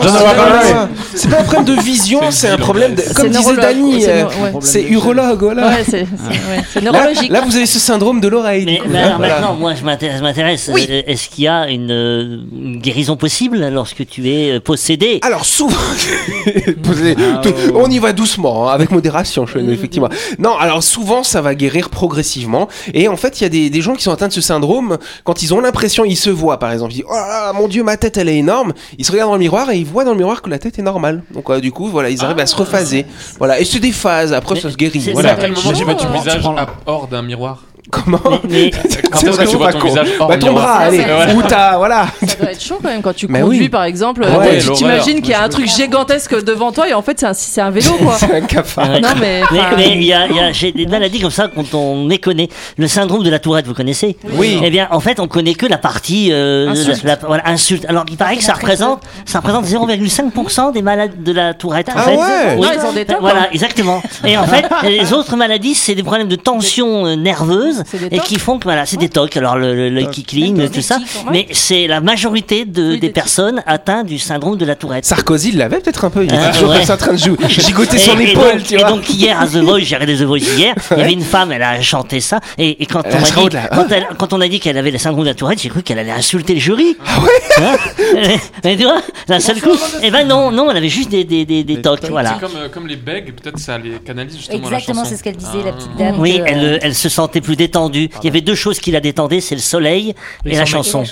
C'est 1.13 1.29
pas 1.29 1.39
un 1.39 1.43
problème 1.43 1.75
de 1.75 1.81
vision, 1.81 2.19
C'est 2.31 2.49
un 2.49 2.57
problème 2.57 2.95
Comme 3.15 3.29
disait 3.29 3.55
c'est 4.01 4.09
euh, 4.21 4.25
c'est 4.61 4.83
urologue, 4.83 5.41
voilà. 5.43 5.67
Ouais, 5.69 5.83
c'est 5.85 6.81
neurologique. 6.81 7.31
là, 7.31 7.41
vous 7.41 7.55
avez 7.55 7.65
ce 7.65 7.79
syndrome 7.79 8.19
de 8.21 8.27
l'oreille. 8.27 8.65
Mais, 8.65 8.99
hein, 8.99 9.17
maintenant, 9.19 9.55
moi, 9.55 9.73
je 9.75 9.83
m'intéresse. 9.83 10.17
je 10.17 10.23
m'intéresse. 10.23 10.69
Oui. 10.73 10.94
Euh, 10.95 11.01
Est-ce 11.07 11.29
qu'il 11.29 11.43
y 11.43 11.47
a 11.47 11.69
une, 11.69 11.91
euh, 11.91 12.39
une 12.53 12.79
guérison 12.79 13.15
possible 13.17 13.67
lorsque 13.69 14.05
tu 14.07 14.29
es 14.29 14.51
euh, 14.55 14.59
possédé 14.59 15.19
Alors 15.21 15.45
souvent, 15.45 15.75
Ah, 16.47 17.41
tout- 17.43 17.49
ouais. 17.49 17.71
on 17.75 17.89
y 17.89 17.99
va 17.99 18.13
doucement, 18.13 18.69
hein, 18.69 18.73
avec 18.73 18.91
modération, 18.91 19.45
je 19.45 19.57
effectivement. 19.59 20.09
Non, 20.39 20.55
alors 20.57 20.83
souvent 20.83 21.23
ça 21.23 21.41
va 21.41 21.55
guérir 21.55 21.89
progressivement. 21.89 22.67
Et 22.93 23.07
en 23.07 23.17
fait, 23.17 23.39
il 23.39 23.43
y 23.43 23.45
a 23.45 23.49
des, 23.49 23.69
des 23.69 23.81
gens 23.81 23.93
qui 23.95 24.03
sont 24.03 24.11
atteints 24.11 24.27
de 24.27 24.33
ce 24.33 24.41
syndrome 24.41 24.97
quand 25.23 25.41
ils 25.41 25.53
ont 25.53 25.59
l'impression, 25.59 26.05
ils 26.05 26.15
se 26.15 26.29
voient 26.29 26.59
par 26.59 26.71
exemple, 26.71 26.91
ils 26.93 26.97
disent 26.97 27.05
oh 27.09 27.13
là 27.13 27.27
là, 27.47 27.53
mon 27.53 27.67
Dieu, 27.67 27.83
ma 27.83 27.97
tête 27.97 28.17
elle 28.17 28.29
est 28.29 28.37
énorme. 28.37 28.73
Ils 28.97 29.05
se 29.05 29.11
regardent 29.11 29.29
dans 29.31 29.35
le 29.35 29.39
miroir 29.39 29.69
et 29.71 29.77
ils 29.77 29.85
voient 29.85 30.03
dans 30.05 30.11
le 30.11 30.17
miroir 30.17 30.41
que 30.41 30.49
la 30.49 30.59
tête 30.59 30.79
est 30.79 30.83
normale. 30.83 31.23
Donc 31.33 31.49
euh, 31.49 31.59
du 31.59 31.71
coup, 31.71 31.87
voilà, 31.87 32.09
ils 32.09 32.23
arrivent 32.23 32.39
à 32.39 32.45
se 32.45 32.55
rephaser. 32.55 33.05
Voilà, 33.37 33.59
et 33.59 33.65
c'est 33.65 33.79
des 33.79 33.91
phases. 33.91 34.33
Après, 34.33 34.55
Mais 34.55 34.61
ça 34.61 34.71
se 34.71 34.75
guérit. 34.77 35.01
c'est- 35.01 35.11
Voilà. 35.13 35.35
Moment 35.35 35.73
tu 35.73 35.83
vois 35.83 35.95
ton 35.95 36.07
Oh. 36.13 36.17
visage 36.21 36.41
hors 36.85 37.07
d'un 37.07 37.21
miroir 37.21 37.63
Comment 37.91 38.19
Mais 38.49 38.71
C'est 38.89 39.27
est-ce 39.29 39.37
que 39.39 39.47
tu 39.49 39.55
vois 39.57 39.67
pas 39.67 39.73
ton 39.73 39.79
con. 39.79 39.87
visage 39.87 40.07
hors 40.19 40.27
Bah 40.27 40.37
ton 40.37 40.47
miroir 40.47 40.65
bras, 40.65 40.77
allez, 40.85 40.97
Ouais. 40.99 41.33
ou 41.35 41.41
t'as, 41.43 41.77
voilà. 41.77 42.07
Ça 42.27 42.35
doit 42.39 42.51
être 42.51 42.61
chaud 42.61 42.79
quand 42.81 42.89
même 42.89 43.01
quand 43.01 43.13
tu 43.15 43.27
Mais 43.29 43.41
conduis 43.41 43.59
oui. 43.61 43.69
par 43.69 43.83
exemple. 43.83 44.21
Ouais, 44.21 44.27
euh, 44.57 44.59
tu 44.61 44.71
t'imagines 44.73 45.21
qu'il 45.21 45.29
y 45.31 45.33
a 45.33 45.43
un 45.43 45.49
truc 45.49 45.67
gigantesque 45.67 46.43
devant 46.43 46.71
toi 46.71 46.89
et 46.89 46.93
en 46.93 47.01
fait 47.01 47.19
c'est 47.19 47.25
un, 47.27 47.33
c'est 47.33 47.61
un 47.61 47.69
vélo 47.69 47.91
quoi. 48.03 48.15
C'est 48.17 48.33
un 48.33 48.41
cafard. 48.41 48.87
Non 49.01 49.09
mais. 49.19 49.41
mais 49.51 49.59
mais 49.77 49.89
il 49.95 50.03
y 50.03 50.13
a, 50.13 50.27
il 50.27 50.35
y 50.35 50.39
a- 50.39 50.51
j'ai 50.51 50.71
des 50.71 50.87
maladies 50.87 51.19
comme 51.21 51.29
ça 51.31 51.47
quand 51.53 51.73
on 51.73 52.03
méconnaît 52.05 52.49
le 52.77 52.87
syndrome 52.87 53.23
de 53.23 53.29
la 53.29 53.39
Tourette, 53.39 53.67
vous 53.67 53.73
connaissez 53.73 54.17
Oui. 54.33 54.59
Eh 54.63 54.69
bien, 54.69 54.87
en 54.91 54.99
fait, 54.99 55.19
on 55.19 55.27
connaît 55.27 55.53
que 55.53 55.65
la 55.65 55.77
partie 55.77 56.29
euh, 56.31 56.69
Insulte. 56.69 57.03
la- 57.03 57.13
la- 57.15 57.19
voilà, 57.27 57.47
insulte. 57.47 57.85
Alors, 57.87 58.05
il 58.09 58.17
paraît 58.17 58.37
que 58.37 58.43
ça 58.43 58.53
représente, 58.53 59.01
ça 59.25 59.39
représente 59.39 59.65
0,5% 59.65 60.71
des 60.73 60.81
malades 60.81 61.23
de 61.23 61.31
la 61.31 61.53
Tourette. 61.53 61.89
En 61.89 61.93
Ah 61.95 62.01
fait. 62.01 62.15
ouais 62.17 62.55
Non, 62.57 62.67
ils 62.73 62.85
ont 62.85 62.93
des 62.93 63.05
Voilà, 63.19 63.41
hein. 63.43 63.47
exactement. 63.51 64.01
Et 64.25 64.37
en 64.37 64.45
fait, 64.45 64.65
les 64.83 65.13
autres 65.13 65.35
maladies, 65.35 65.75
c'est 65.75 65.95
des 65.95 66.03
problèmes 66.03 66.27
de 66.27 66.35
tension 66.35 67.05
euh, 67.05 67.15
nerveuse 67.15 67.74
Et 68.11 68.19
qui 68.19 68.37
font 68.39 68.57
que 68.59 68.63
voilà, 68.63 68.85
c'est 68.85 68.97
des 68.97 69.09
tocs. 69.09 69.35
Alors, 69.37 69.57
le, 69.57 69.75
le, 69.75 69.89
l'œil 69.89 70.09
qui 70.09 70.23
cligne, 70.23 70.69
tout 70.69 70.81
ça. 70.81 70.99
Mais 71.31 71.47
c'est 71.51 71.87
la 71.87 72.01
majorité 72.01 72.65
de, 72.65 72.91
Oui, 72.91 72.99
des 72.99 73.09
personnes 73.09 73.61
atteintes 73.65 74.07
du 74.07 74.19
syndrome 74.19 74.57
de 74.57 74.65
la 74.65 74.75
Tourette. 74.75 75.05
Sarkozy 75.05 75.51
l'avait 75.51 75.79
peut-être 75.79 76.05
un 76.05 76.09
peu. 76.09 76.23
Il 76.23 76.33
était 76.33 76.35
Ah, 76.39 76.51
toujours 76.51 76.69
ouais. 76.69 76.77
comme 76.77 76.85
ça 76.85 76.93
en 76.95 76.97
train 76.97 77.13
de 77.13 77.17
jouer, 77.17 77.37
gigoter 77.49 77.97
son 77.97 78.17
Et- 78.19 78.23
et 78.23 78.31
épaule, 78.31 78.63
tu 78.63 78.73
et 78.75 78.77
vois. 78.77 78.89
donc 78.89 79.09
hier 79.09 79.39
à 79.39 79.47
The 79.47 79.57
Voice, 79.57 79.79
j'ai 79.79 79.95
regardé 79.95 80.15
The 80.17 80.21
Voice 80.23 80.37
hier, 80.39 80.75
il 80.91 80.97
y 80.97 81.01
avait 81.01 81.13
une 81.13 81.21
femme, 81.21 81.51
elle 81.51 81.63
a 81.63 81.81
chanté 81.81 82.19
ça, 82.19 82.39
et, 82.57 82.81
et 82.81 82.85
quand, 82.85 83.03
on 83.05 83.15
a 83.17 83.21
dit, 83.21 83.31
au-delà. 83.43 83.67
quand, 83.73 83.85
elle- 83.91 84.07
quand 84.17 84.33
on 84.33 84.41
a 84.41 84.47
dit 84.47 84.59
qu'elle 84.59 84.77
avait 84.77 84.91
le 84.91 84.97
syndrome 84.97 85.23
de 85.23 85.29
la 85.29 85.35
Tourette, 85.35 85.61
j'ai 85.61 85.69
cru 85.69 85.81
qu'elle 85.83 85.99
allait 85.99 86.11
insulter 86.11 86.53
le 86.55 86.59
jury. 86.59 86.97
Ah 87.05 87.19
ouais 87.21 88.39
Mais 88.63 88.75
tu 88.77 88.83
vois, 88.83 89.01
d'un 89.27 89.39
seul 89.39 89.61
coup, 89.61 89.77
eh 90.01 90.11
ben 90.11 90.27
non, 90.27 90.51
non, 90.51 90.69
elle 90.71 90.77
avait 90.77 90.89
juste 90.89 91.09
des, 91.09 91.23
des, 91.23 91.45
des, 91.45 91.63
des 91.63 91.81
tocs, 91.81 92.05
voilà. 92.09 92.33
C'est 92.39 92.47
comme, 92.47 92.57
euh, 92.57 92.69
comme 92.69 92.87
les 92.87 92.95
bègues, 92.95 93.33
peut-être 93.33 93.59
ça 93.59 93.77
les 93.77 93.91
canalise 94.05 94.37
justement 94.37 94.63
Exactement, 94.63 95.05
c'est 95.05 95.17
ce 95.17 95.23
qu'elle 95.23 95.35
disait, 95.37 95.63
la 95.63 95.69
Ah. 95.69 95.73
petite 95.73 95.95
dame. 95.97 96.15
Oui, 96.19 96.41
elle, 96.45 96.63
euh, 96.63 96.77
elle 96.81 96.95
se 96.95 97.09
sentait 97.09 97.41
plus 97.41 97.55
il 97.73 98.09
y 98.23 98.27
avait 98.27 98.41
deux 98.41 98.55
choses 98.55 98.79
qui 98.79 98.91
la 98.91 98.99
détendaient, 98.99 99.41
c'est 99.41 99.55
le 99.55 99.61
soleil 99.61 100.15
et, 100.45 100.55
la 100.55 100.65
chanson. 100.65 101.03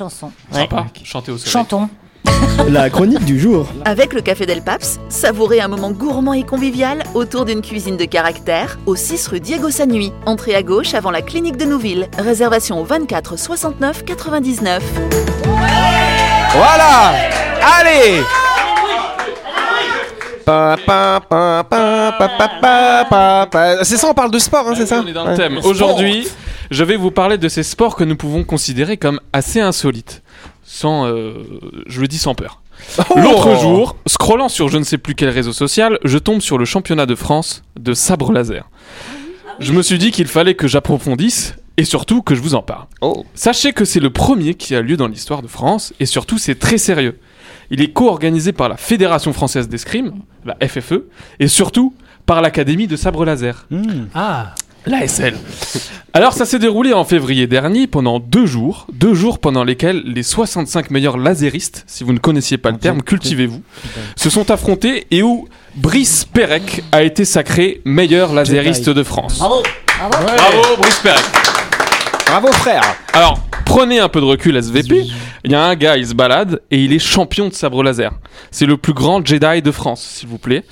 Chantons. 1.46 1.90
La 2.68 2.90
chronique 2.90 3.26
du 3.26 3.40
jour. 3.40 3.68
Avec 3.86 4.14
le 4.14 4.22
Café 4.22 4.46
Del 4.46 4.62
Paps, 4.62 5.00
savourez 5.10 5.60
un 5.60 5.68
moment 5.68 5.92
gourmand 5.92 6.34
et 6.34 6.44
convivial 6.44 7.04
autour 7.14 7.46
d'une 7.46 7.62
cuisine 7.62 7.98
de 7.98 8.06
caractère 8.06 8.80
au 8.86 8.96
6 8.96 9.28
rue 9.28 9.40
Diego 9.40 9.70
Sanui. 9.70 10.12
Entrée 10.26 10.56
à 10.56 10.64
gauche 10.64 10.94
avant 10.94 11.12
la 11.12 11.22
clinique 11.22 11.58
de 11.58 11.66
Nouville. 11.66 12.08
Réservation 12.18 12.80
au 12.80 12.84
24 12.84 13.38
69 13.38 14.06
99. 14.06 14.84
Voilà 16.56 17.14
Allez 17.80 18.22
c'est 23.84 23.98
ça, 23.98 24.08
on 24.10 24.14
parle 24.14 24.32
de 24.32 24.40
sport, 24.40 24.68
hein, 24.68 24.74
c'est 24.76 24.86
ça 24.86 25.02
On 25.04 25.08
est 25.08 25.14
dans 25.14 25.26
le 25.26 25.36
thème. 25.36 25.60
Aujourd'hui, 25.64 26.28
je 26.74 26.84
vais 26.84 26.98
vous 26.98 27.12
parler 27.12 27.38
de 27.38 27.48
ces 27.48 27.62
sports 27.62 27.96
que 27.96 28.04
nous 28.04 28.16
pouvons 28.16 28.44
considérer 28.44 28.98
comme 28.98 29.22
assez 29.32 29.62
insolites. 29.62 30.24
Sans, 30.64 31.06
euh, 31.06 31.34
je 31.86 32.02
le 32.02 32.08
dis 32.08 32.18
sans 32.18 32.34
peur. 32.34 32.62
Oh 32.98 33.20
L'autre 33.20 33.56
jour, 33.62 33.96
scrollant 34.08 34.50
sur 34.50 34.70
je 34.70 34.80
ne 34.80 34.84
sais 34.84 34.98
plus 34.98 35.14
quel 35.14 35.30
réseau 35.30 35.54
social, 35.54 36.00
je 36.04 36.18
tombe 36.18 36.42
sur 36.42 36.58
le 36.58 36.66
championnat 36.66 37.06
de 37.06 37.14
France 37.14 37.64
de 37.80 37.94
sabre 37.94 38.32
laser. 38.32 38.70
Je 39.60 39.72
me 39.72 39.84
suis 39.84 40.00
dit 40.00 40.10
qu'il 40.10 40.28
fallait 40.28 40.56
que 40.56 40.68
j'approfondisse 40.68 41.56
et 41.78 41.86
surtout 41.86 42.24
que 42.24 42.34
je 42.34 42.42
vous 42.42 42.56
en 42.56 42.64
parle. 42.64 42.88
Oh. 43.02 43.24
Sachez 43.36 43.72
que 43.72 43.86
c'est 43.86 44.00
le 44.00 44.10
premier 44.10 44.56
qui 44.56 44.76
a 44.76 44.82
lieu 44.82 44.98
dans 44.98 45.08
l'histoire 45.08 45.44
de 45.44 45.48
France 45.48 45.94
et 46.00 46.08
surtout 46.08 46.40
c'est 46.40 46.56
très 46.56 46.80
sérieux. 46.80 47.20
Il 47.70 47.82
est 47.82 47.94
co-organisé 47.94 48.52
par 48.52 48.68
la 48.68 48.78
Fédération 48.78 49.32
française 49.32 49.70
d'escrime, 49.70 50.14
la 50.44 50.58
FFE, 50.68 51.04
et 51.40 51.48
surtout 51.48 51.94
par 52.26 52.42
l'Académie 52.42 52.88
de 52.88 52.96
sabre 52.96 53.26
laser. 53.26 53.68
Hmm. 53.70 54.06
Ah. 54.16 54.56
L'ASL. 54.86 55.36
Alors 56.16 56.34
ça 56.34 56.46
s'est 56.46 56.60
déroulé 56.60 56.94
en 56.94 57.06
février 57.06 57.48
dernier 57.48 57.88
pendant 57.88 58.20
deux 58.20 58.46
jours, 58.46 58.86
deux 58.94 59.14
jours 59.14 59.40
pendant 59.40 59.64
lesquels 59.64 60.04
les 60.06 60.22
65 60.22 60.92
meilleurs 60.92 61.18
laséristes, 61.18 61.86
si 61.88 62.04
vous 62.04 62.14
ne 62.14 62.20
connaissiez 62.20 62.58
pas 62.58 62.70
le 62.70 62.78
terme, 62.78 63.02
cultivez-vous, 63.02 63.64
se 64.16 64.30
sont 64.30 64.52
affrontés 64.52 65.08
et 65.10 65.24
où 65.24 65.48
Brice 65.76 66.26
Perec 66.26 66.84
a 66.92 67.02
été 67.02 67.26
sacré 67.26 67.82
meilleur 67.86 68.34
lasériste 68.34 68.90
de 68.90 69.02
France. 69.04 69.40
Bravo 69.40 69.64
Bravo 69.98 70.78
Brice 70.78 71.00
Perec. 71.00 71.24
Bravo 72.28 72.52
frère 72.52 72.84
Alors, 73.14 73.40
prenez 73.66 74.00
un 74.00 74.10
peu 74.10 74.20
de 74.20 74.26
recul 74.26 74.56
SVP, 74.56 75.06
il 75.46 75.52
y 75.52 75.56
a 75.56 75.64
un 75.64 75.76
gars, 75.76 75.98
il 75.98 76.08
se 76.08 76.14
balade 76.14 76.62
et 76.70 76.84
il 76.84 76.94
est 76.94 77.00
champion 77.00 77.48
de 77.48 77.54
sabre 77.54 77.82
laser. 77.84 78.12
C'est 78.52 78.66
le 78.66 78.78
plus 78.78 78.94
grand 78.94 79.26
Jedi 79.26 79.62
de 79.62 79.72
France, 79.72 80.02
s'il 80.02 80.30
vous 80.30 80.38
plaît. 80.38 80.64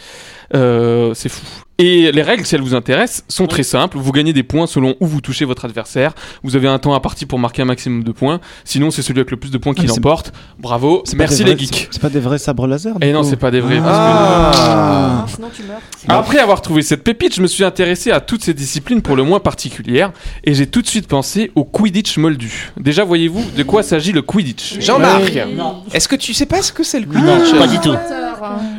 Euh, 0.53 1.13
c'est 1.13 1.29
fou. 1.29 1.41
Et 1.83 2.11
les 2.11 2.21
règles, 2.21 2.45
si 2.45 2.53
elles 2.53 2.61
vous 2.61 2.75
intéressent, 2.75 3.23
sont 3.27 3.47
très 3.47 3.63
simples. 3.63 3.97
Vous 3.97 4.11
gagnez 4.11 4.33
des 4.33 4.43
points 4.43 4.67
selon 4.67 4.95
où 4.99 5.07
vous 5.07 5.19
touchez 5.19 5.45
votre 5.45 5.65
adversaire. 5.65 6.13
Vous 6.43 6.55
avez 6.55 6.67
un 6.67 6.77
temps 6.77 6.93
imparti 6.93 7.25
pour 7.25 7.39
marquer 7.39 7.63
un 7.63 7.65
maximum 7.65 8.03
de 8.03 8.11
points. 8.11 8.39
Sinon, 8.65 8.91
c'est 8.91 9.01
celui 9.01 9.19
avec 9.19 9.31
le 9.31 9.37
plus 9.37 9.49
de 9.49 9.57
points 9.57 9.73
qui 9.73 9.81
Ah, 9.81 9.87
c'est- 9.87 9.95
l'emporte. 9.95 10.31
Bravo. 10.59 11.03
Merci 11.15 11.43
les 11.43 11.57
geeks. 11.57 11.87
C'est 11.89 11.99
pas 12.01 12.09
des 12.09 12.19
vrais 12.19 12.37
sabres 12.37 12.67
laser 12.67 12.93
Et 13.01 13.11
non, 13.11 13.21
coup 13.23 13.29
c'est 13.29 13.35
pas 13.35 13.49
des 13.49 13.61
vrais. 13.61 13.79
parce 13.79 13.97
que- 13.97 14.61
Ah. 14.61 15.25
Sinon 15.27 15.47
tu 15.55 15.63
meurs. 15.63 15.79
Après 16.07 16.37
avoir 16.37 16.61
trouvé 16.61 16.83
cette 16.83 17.03
pépite, 17.03 17.33
je 17.35 17.41
me 17.41 17.47
suis 17.47 17.63
intéressé 17.63 18.11
à 18.11 18.19
toutes 18.19 18.43
ces 18.43 18.53
disciplines 18.53 19.01
pour 19.01 19.15
le 19.15 19.23
moins 19.23 19.39
particulières 19.39 20.11
et 20.43 20.53
j'ai 20.53 20.67
tout 20.67 20.83
de 20.83 20.87
suite 20.87 21.07
pensé 21.07 21.51
au 21.55 21.63
Quidditch 21.63 22.17
moldu. 22.17 22.71
Déjà, 22.79 23.03
voyez-vous 23.03 23.43
de 23.57 23.63
quoi 23.63 23.81
s'agit 23.81 24.11
le 24.11 24.21
Quidditch? 24.21 24.79
Jean-Marc, 24.79 25.33
Non, 25.55 25.77
est-ce 25.93 26.07
que 26.07 26.15
tu 26.15 26.33
sais 26.35 26.45
pas 26.45 26.61
ce 26.61 26.71
que 26.73 26.83
c'est 26.83 26.99
le 26.99 27.07
Quidditch? 27.07 27.57
pas 27.57 27.67
du 27.67 27.79
tout. 27.79 27.95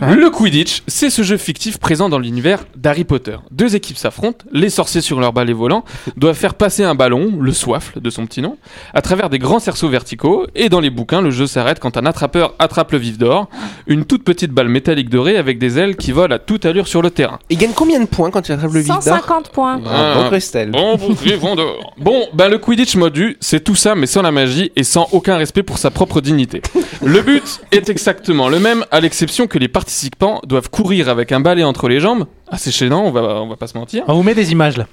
Le 0.03 0.31
Quidditch, 0.31 0.83
c'est 0.87 1.11
ce 1.11 1.23
jeu 1.23 1.37
fictif 1.37 1.79
présent 1.79 2.09
dans 2.09 2.19
l'univers 2.19 2.65
d'Harry 2.77 2.92
d'Harry 2.93 3.05
Potter. 3.05 3.37
Deux 3.51 3.75
équipes 3.75 3.97
s'affrontent, 3.97 4.45
les 4.53 4.69
sorciers 4.69 5.01
sur 5.01 5.19
leur 5.19 5.33
balai 5.33 5.55
volant 5.55 5.83
doivent 6.19 6.37
faire 6.37 6.53
passer 6.53 6.85
un 6.85 6.95
ballon, 6.95 7.39
le 7.41 7.53
soifle 7.53 8.03
de 8.03 8.11
son 8.11 8.27
petit 8.27 8.43
nom, 8.43 8.59
à 8.93 9.01
travers 9.01 9.31
des 9.31 9.39
grands 9.39 9.61
cerceaux 9.61 9.89
verticaux, 9.89 10.47
et 10.55 10.69
dans 10.69 10.81
les 10.81 10.91
bouquins, 10.91 11.23
le 11.23 11.31
jeu 11.31 11.47
s'arrête 11.47 11.81
quand 11.81 11.97
un 11.97 12.05
attrapeur 12.05 12.55
attrape 12.59 12.93
le 12.93 12.99
vif 12.99 13.17
d'or, 13.17 13.49
une 13.87 14.05
toute 14.05 14.25
petite 14.25 14.51
balle 14.51 14.69
métallique 14.69 15.09
dorée 15.09 15.39
avec 15.39 15.59
des 15.59 15.79
ailes 15.79 15.97
qui 15.97 16.13
volent 16.13 16.35
à 16.35 16.39
toute 16.39 16.67
allure 16.67 16.87
sur 16.87 17.01
le 17.01 17.11
terrain. 17.11 17.39
Il 17.49 17.57
gagne 17.57 17.73
combien 17.75 17.99
de 17.99 18.05
points 18.05 18.31
quand 18.31 18.43
tu 18.43 18.53
attrapes 18.53 18.75
le 18.75 18.81
vide 18.81 18.89
d'or 18.89 19.03
150 19.03 19.49
points. 19.49 19.81
Ah, 19.87 20.15
bon, 20.19 20.29
Christelle. 20.29 20.71
Bon, 20.71 20.97
bon, 20.97 21.15
vivons 21.15 21.55
dehors. 21.55 21.95
Bon, 21.97 22.27
ben 22.35 22.51
le 22.51 22.59
Quidditch 22.59 22.97
modu, 22.97 23.39
c'est 23.41 23.65
tout 23.65 23.75
ça, 23.75 23.95
mais 23.95 24.07
sans 24.07 24.21
la 24.21 24.33
magie 24.33 24.71
et 24.77 24.85
sans 24.85 25.09
aucun 25.13 25.39
respect 25.39 25.63
pour 25.63 25.79
sa 25.79 25.91
propre 25.91 26.21
dignité. 26.21 26.61
Le 27.03 27.23
but 27.23 27.63
est 27.71 27.89
exactement 27.89 28.51
le 28.51 28.61
même, 28.61 28.85
à 28.91 29.01
l'exception 29.01 29.47
que 29.47 29.59
les 29.59 29.69
participants 29.69 30.43
doivent 30.47 30.69
courir 30.69 31.09
avec 31.09 31.33
un 31.33 31.41
balai 31.41 31.65
entre 31.65 31.89
les 31.89 32.01
jambes. 32.01 32.27
Assez 32.55 32.71
gênant, 32.71 33.05
on 33.07 33.11
va, 33.11 33.21
on 33.43 33.49
va 33.49 33.57
pas 33.57 33.67
se 33.67 33.79
mentir. 33.79 34.05
On 34.09 34.13
vous 34.15 34.23
met 34.23 34.35
des 34.35 34.53
images 34.53 34.77
là. 34.77 34.87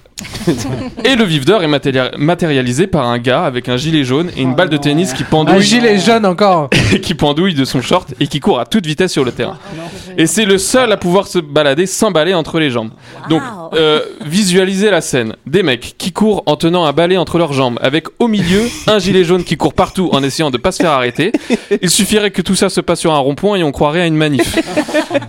Et 1.04 1.16
le 1.16 1.24
vif 1.26 1.44
d'or 1.46 1.62
est 1.62 1.68
matéria- 1.68 2.12
matérialisé 2.18 2.88
par 2.88 3.06
un 3.06 3.20
gars 3.20 3.44
avec 3.44 3.68
un 3.70 3.76
gilet 3.78 4.04
jaune 4.04 4.32
et 4.38 4.42
une 4.42 4.54
balle 4.56 4.70
de 4.70 4.78
tennis 4.78 5.14
qui 5.14 5.24
Un 5.24 5.28
pendouille, 5.28 5.62
gilet 5.62 5.98
jaune 6.00 6.26
encore. 6.26 6.70
qui 7.02 7.14
pendouille 7.14 7.54
de 7.54 7.66
son 7.66 7.82
short 7.82 8.14
et 8.20 8.28
qui 8.28 8.40
court 8.40 8.60
à 8.60 8.66
toute 8.66 8.86
vitesse 8.86 9.12
sur 9.12 9.24
le 9.26 9.32
terrain. 9.34 9.58
Et 10.18 10.26
c'est 10.26 10.46
le 10.46 10.58
seul 10.58 10.92
à 10.92 10.98
pouvoir 10.98 11.28
se 11.28 11.40
balader 11.40 11.86
sans 11.86 12.12
balai 12.12 12.34
entre 12.34 12.60
les 12.60 12.70
jambes. 12.70 12.92
Donc, 13.30 13.42
euh, 13.74 14.02
visualisez 14.26 14.90
la 14.90 15.02
scène. 15.02 15.36
Des 15.46 15.64
mecs 15.64 15.96
qui 15.98 16.12
courent 16.14 16.44
en 16.46 16.56
tenant 16.56 16.86
un 16.86 16.94
balai 16.94 17.18
entre 17.18 17.38
leurs 17.38 17.54
jambes, 17.54 17.78
avec 17.82 18.08
au 18.20 18.28
milieu 18.28 18.62
un 18.88 19.00
gilet 19.00 19.24
jaune 19.26 19.44
qui 19.44 19.58
court 19.58 19.74
partout 19.74 20.10
en 20.14 20.24
essayant 20.24 20.50
de 20.50 20.58
pas 20.58 20.72
se 20.72 20.82
faire 20.82 20.92
arrêter. 20.92 21.32
Il 21.82 21.90
suffirait 21.90 22.32
que 22.32 22.42
tout 22.42 22.56
ça 22.56 22.70
se 22.70 22.80
passe 22.82 23.00
sur 23.02 23.14
un 23.14 23.20
rond-point 23.20 23.58
et 23.58 23.64
on 23.64 23.72
croirait 23.72 24.02
à 24.02 24.06
une 24.08 24.16
manif. 24.16 24.58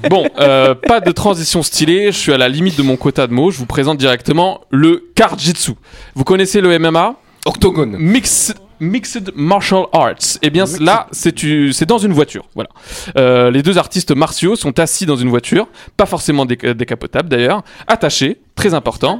Bon, 0.08 0.26
euh, 0.40 0.74
pas 0.74 1.00
de 1.00 1.10
transition 1.12 1.62
stylée, 1.62 2.10
je 2.20 2.24
suis 2.24 2.32
à 2.34 2.38
la 2.38 2.50
limite 2.50 2.76
de 2.76 2.82
mon 2.82 2.96
quota 2.96 3.26
de 3.26 3.32
mots, 3.32 3.50
je 3.50 3.56
vous 3.56 3.64
présente 3.64 3.96
directement 3.96 4.60
le 4.70 5.08
Karjitsu. 5.14 5.72
Vous 6.14 6.24
connaissez 6.24 6.60
le 6.60 6.78
MMA 6.78 7.14
Octogone. 7.46 7.96
Mixed, 7.98 8.54
Mixed 8.78 9.32
Martial 9.34 9.84
Arts. 9.94 10.36
Eh 10.42 10.50
bien, 10.50 10.64
là, 10.80 11.06
c'est 11.12 11.86
dans 11.86 11.96
une 11.96 12.12
voiture. 12.12 12.44
Voilà. 12.54 12.68
Euh, 13.16 13.50
les 13.50 13.62
deux 13.62 13.78
artistes 13.78 14.14
martiaux 14.14 14.54
sont 14.54 14.78
assis 14.78 15.06
dans 15.06 15.16
une 15.16 15.30
voiture, 15.30 15.66
pas 15.96 16.04
forcément 16.04 16.44
déca- 16.44 16.74
décapotable 16.74 17.30
d'ailleurs, 17.30 17.62
attachés, 17.86 18.36
très 18.54 18.74
important. 18.74 19.18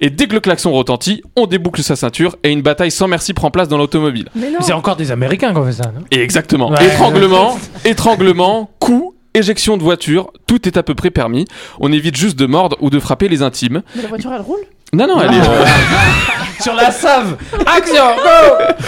Et 0.00 0.08
dès 0.10 0.28
que 0.28 0.34
le 0.34 0.40
klaxon 0.40 0.70
retentit, 0.72 1.22
on 1.34 1.48
déboucle 1.48 1.82
sa 1.82 1.96
ceinture 1.96 2.36
et 2.44 2.50
une 2.52 2.62
bataille 2.62 2.92
sans 2.92 3.08
merci 3.08 3.34
prend 3.34 3.50
place 3.50 3.66
dans 3.66 3.78
l'automobile. 3.78 4.28
Mais 4.36 4.52
non. 4.52 4.58
C'est 4.60 4.72
encore 4.72 4.94
des 4.94 5.10
Américains 5.10 5.52
qui 5.52 5.58
ont 5.58 5.66
fait 5.66 5.72
ça, 5.72 5.86
non? 5.92 6.02
Et 6.12 6.20
exactement. 6.20 6.70
Ouais. 6.70 6.86
étranglement, 6.86 7.58
étranglement, 7.84 8.70
coup, 8.78 9.15
éjection 9.36 9.76
de 9.76 9.82
voiture, 9.82 10.32
tout 10.46 10.66
est 10.68 10.76
à 10.76 10.82
peu 10.82 10.94
près 10.94 11.10
permis. 11.10 11.46
On 11.80 11.92
évite 11.92 12.16
juste 12.16 12.38
de 12.38 12.46
mordre 12.46 12.76
ou 12.80 12.90
de 12.90 12.98
frapper 12.98 13.28
les 13.28 13.42
intimes. 13.42 13.82
Mais 13.94 14.02
la 14.02 14.08
voiture 14.08 14.32
elle 14.32 14.40
roule? 14.42 14.60
Non, 14.92 15.06
non, 15.08 15.20
elle 15.20 15.34
est. 15.34 15.40
euh, 15.40 15.64
Sur 16.60 16.74
la 16.74 16.90
save 16.90 17.36
Action 17.66 18.04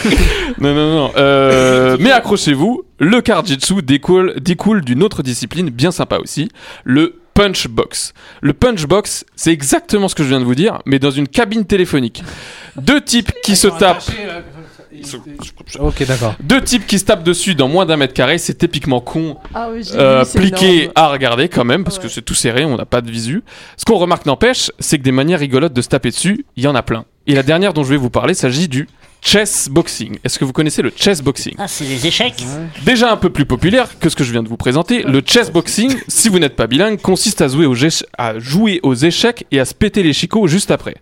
Non, 0.61 0.74
non, 0.74 0.94
non. 0.94 1.11
Euh, 1.16 1.96
mais 2.00 2.11
accrochez-vous, 2.12 2.82
le 2.98 3.20
Karjitsu 3.20 3.82
découle, 3.82 4.34
découle 4.40 4.82
d'une 4.84 5.02
autre 5.02 5.22
discipline 5.22 5.68
bien 5.70 5.90
sympa 5.90 6.18
aussi, 6.18 6.48
le 6.84 7.20
punch 7.34 7.68
box. 7.68 8.14
Le 8.40 8.52
punch 8.52 8.87
box, 8.87 9.24
c'est 9.37 9.52
exactement 9.52 10.08
ce 10.08 10.14
que 10.14 10.22
je 10.24 10.28
viens 10.28 10.40
de 10.40 10.44
vous 10.44 10.54
dire, 10.54 10.80
mais 10.87 10.98
dans 10.98 11.11
une 11.11 11.28
cabine 11.28 11.64
téléphonique. 11.66 12.22
Deux 12.76 13.00
types 13.00 13.30
qui 13.44 13.54
se 13.54 13.68
tapent. 13.68 14.02
Ok, 15.80 16.04
d'accord. 16.06 16.34
Deux 16.40 16.62
types 16.62 16.87
qui 16.87 16.98
se 16.98 17.04
tapent 17.04 17.22
dessus 17.24 17.54
dans 17.54 17.68
moins 17.68 17.87
d'un 17.87 17.96
mètre 17.96 18.14
carré, 18.14 18.38
c'est 18.38 18.54
typiquement 18.58 19.00
con, 19.00 19.37
Ah 19.54 19.68
oui, 19.72 19.82
j'ai 19.84 19.98
euh, 19.98 20.24
vu, 20.24 20.40
pliqué 20.40 20.76
énorme. 20.82 20.92
à 20.96 21.08
regarder 21.08 21.48
quand 21.48 21.64
même, 21.64 21.84
parce 21.84 21.98
que 21.98 22.08
c'est 22.08 22.22
tout 22.22 22.34
serré, 22.34 22.64
on 22.64 22.76
n'a 22.76 22.87
pas 22.87 23.00
de 23.00 23.11
visu. 23.11 23.42
Ce 23.76 23.84
qu'on 23.84 23.96
remarque 23.98 24.26
n'empêche, 24.26 24.70
c'est 24.78 24.98
que 24.98 25.02
des 25.02 25.12
manières 25.12 25.40
rigolotes 25.40 25.72
de 25.72 25.82
se 25.82 25.88
taper 25.88 26.11
dessus, 26.11 26.44
il 26.56 26.64
y 26.64 26.66
en 26.66 26.74
a 26.74 26.82
plein. 26.82 27.04
Et 27.26 27.34
la 27.34 27.42
dernière 27.42 27.74
dont 27.74 27.84
je 27.84 27.90
vais 27.90 27.96
vous 27.96 28.11
parler 28.11 28.32
s'agit 28.34 28.68
du 28.68 28.88
chess 29.20 29.68
boxing. 29.68 30.16
Est-ce 30.24 30.38
que 30.38 30.44
vous 30.44 30.52
connaissez 30.52 30.80
le 30.80 30.92
chess 30.96 31.20
boxing? 31.22 31.54
Ah, 31.58 31.66
c'est 31.68 31.84
des 31.84 32.06
échecs 32.06 32.44
Déjà 32.87 33.11
un 33.12 33.16
peu 33.16 33.30
plus 33.30 33.44
populaire 33.44 33.98
que 33.98 34.08
ce 34.08 34.16
que 34.16 34.24
je 34.24 34.30
viens 34.32 34.42
de 34.44 34.48
vous 34.48 34.56
présenter, 34.56 35.02
le 35.02 35.20
chess 35.26 35.50
boxing, 35.50 35.94
si 36.06 36.28
vous 36.28 36.38
n'êtes 36.38 36.56
pas 36.56 36.66
bilingue, 36.68 37.00
consiste 37.00 37.40
à 37.42 37.48
jouer, 37.48 37.66
aux 37.66 37.74
éche- 37.74 38.04
à 38.16 38.38
jouer 38.38 38.80
aux 38.82 38.94
échecs 38.94 39.44
et 39.50 39.61
à 39.61 39.64
se 39.64 39.74
péter 39.74 40.02
les 40.02 40.12
chicots 40.12 40.46
juste 40.46 40.70
après. 40.70 40.94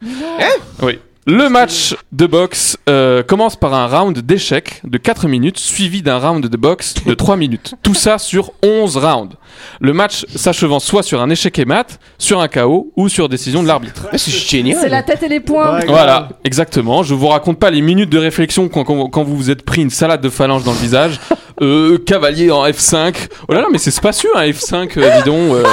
Oui. 0.82 0.98
Le 1.29 1.49
match 1.49 1.97
de 2.12 2.25
boxe 2.27 2.77
euh, 2.89 3.25
commence 3.25 3.57
par 3.57 3.75
un 3.75 3.89
round 3.89 4.17
d'échecs 4.17 4.81
de 4.85 4.97
4 4.97 5.27
minutes 5.27 5.59
suivi 5.59 6.01
d'un 6.01 6.19
round 6.19 6.47
de 6.47 6.57
boxe 6.57 6.95
de 7.05 7.15
3 7.15 7.37
minutes. 7.37 7.75
Tout 7.83 7.95
ça 7.95 8.19
sur 8.19 8.53
11 8.62 8.97
rounds. 8.97 9.35
Le 9.81 9.93
match 9.93 10.25
s'achevant 10.37 10.79
soit 10.79 11.03
sur 11.03 11.21
un 11.21 11.29
échec 11.29 11.59
et 11.59 11.65
mat, 11.65 11.99
sur 12.19 12.41
un 12.41 12.47
KO 12.47 12.93
ou 12.95 13.09
sur 13.09 13.29
décision 13.29 13.65
de 13.65 13.69
l'arbitre. 13.69 14.07
C'est 14.15 14.31
génial. 14.31 14.79
C'est 14.81 14.89
la 14.89 15.03
tête 15.03 15.25
et 15.25 15.29
les 15.29 15.41
poings. 15.41 15.81
Voilà, 15.89 16.29
exactement. 16.45 17.03
Je 17.03 17.15
vous 17.15 17.27
raconte 17.27 17.59
pas 17.59 17.71
les 17.71 17.81
minutes 17.81 18.11
de 18.11 18.19
réflexion 18.19 18.69
quand, 18.69 18.85
quand- 18.85 19.09
quand 19.09 19.25
vous 19.25 19.37
vous 19.37 19.51
êtes 19.51 19.65
pris 19.65 19.83
une 19.83 19.91
salade 19.91 20.21
de 20.21 20.29
phalange 20.29 20.62
dans 20.62 20.73
le 20.73 20.79
visage. 20.79 21.19
Euh, 21.62 21.97
cavalier 21.97 22.51
en 22.51 22.67
F5. 22.67 23.15
Oh 23.49 23.55
là 23.55 23.62
là, 23.62 23.69
mais 23.73 23.79
c'est 23.79 23.91
spacieux 23.91 24.29
un 24.37 24.43
F5, 24.43 24.91
euh, 24.99 25.17
dis 25.17 25.23
donc. 25.25 25.53
euh. 25.55 25.65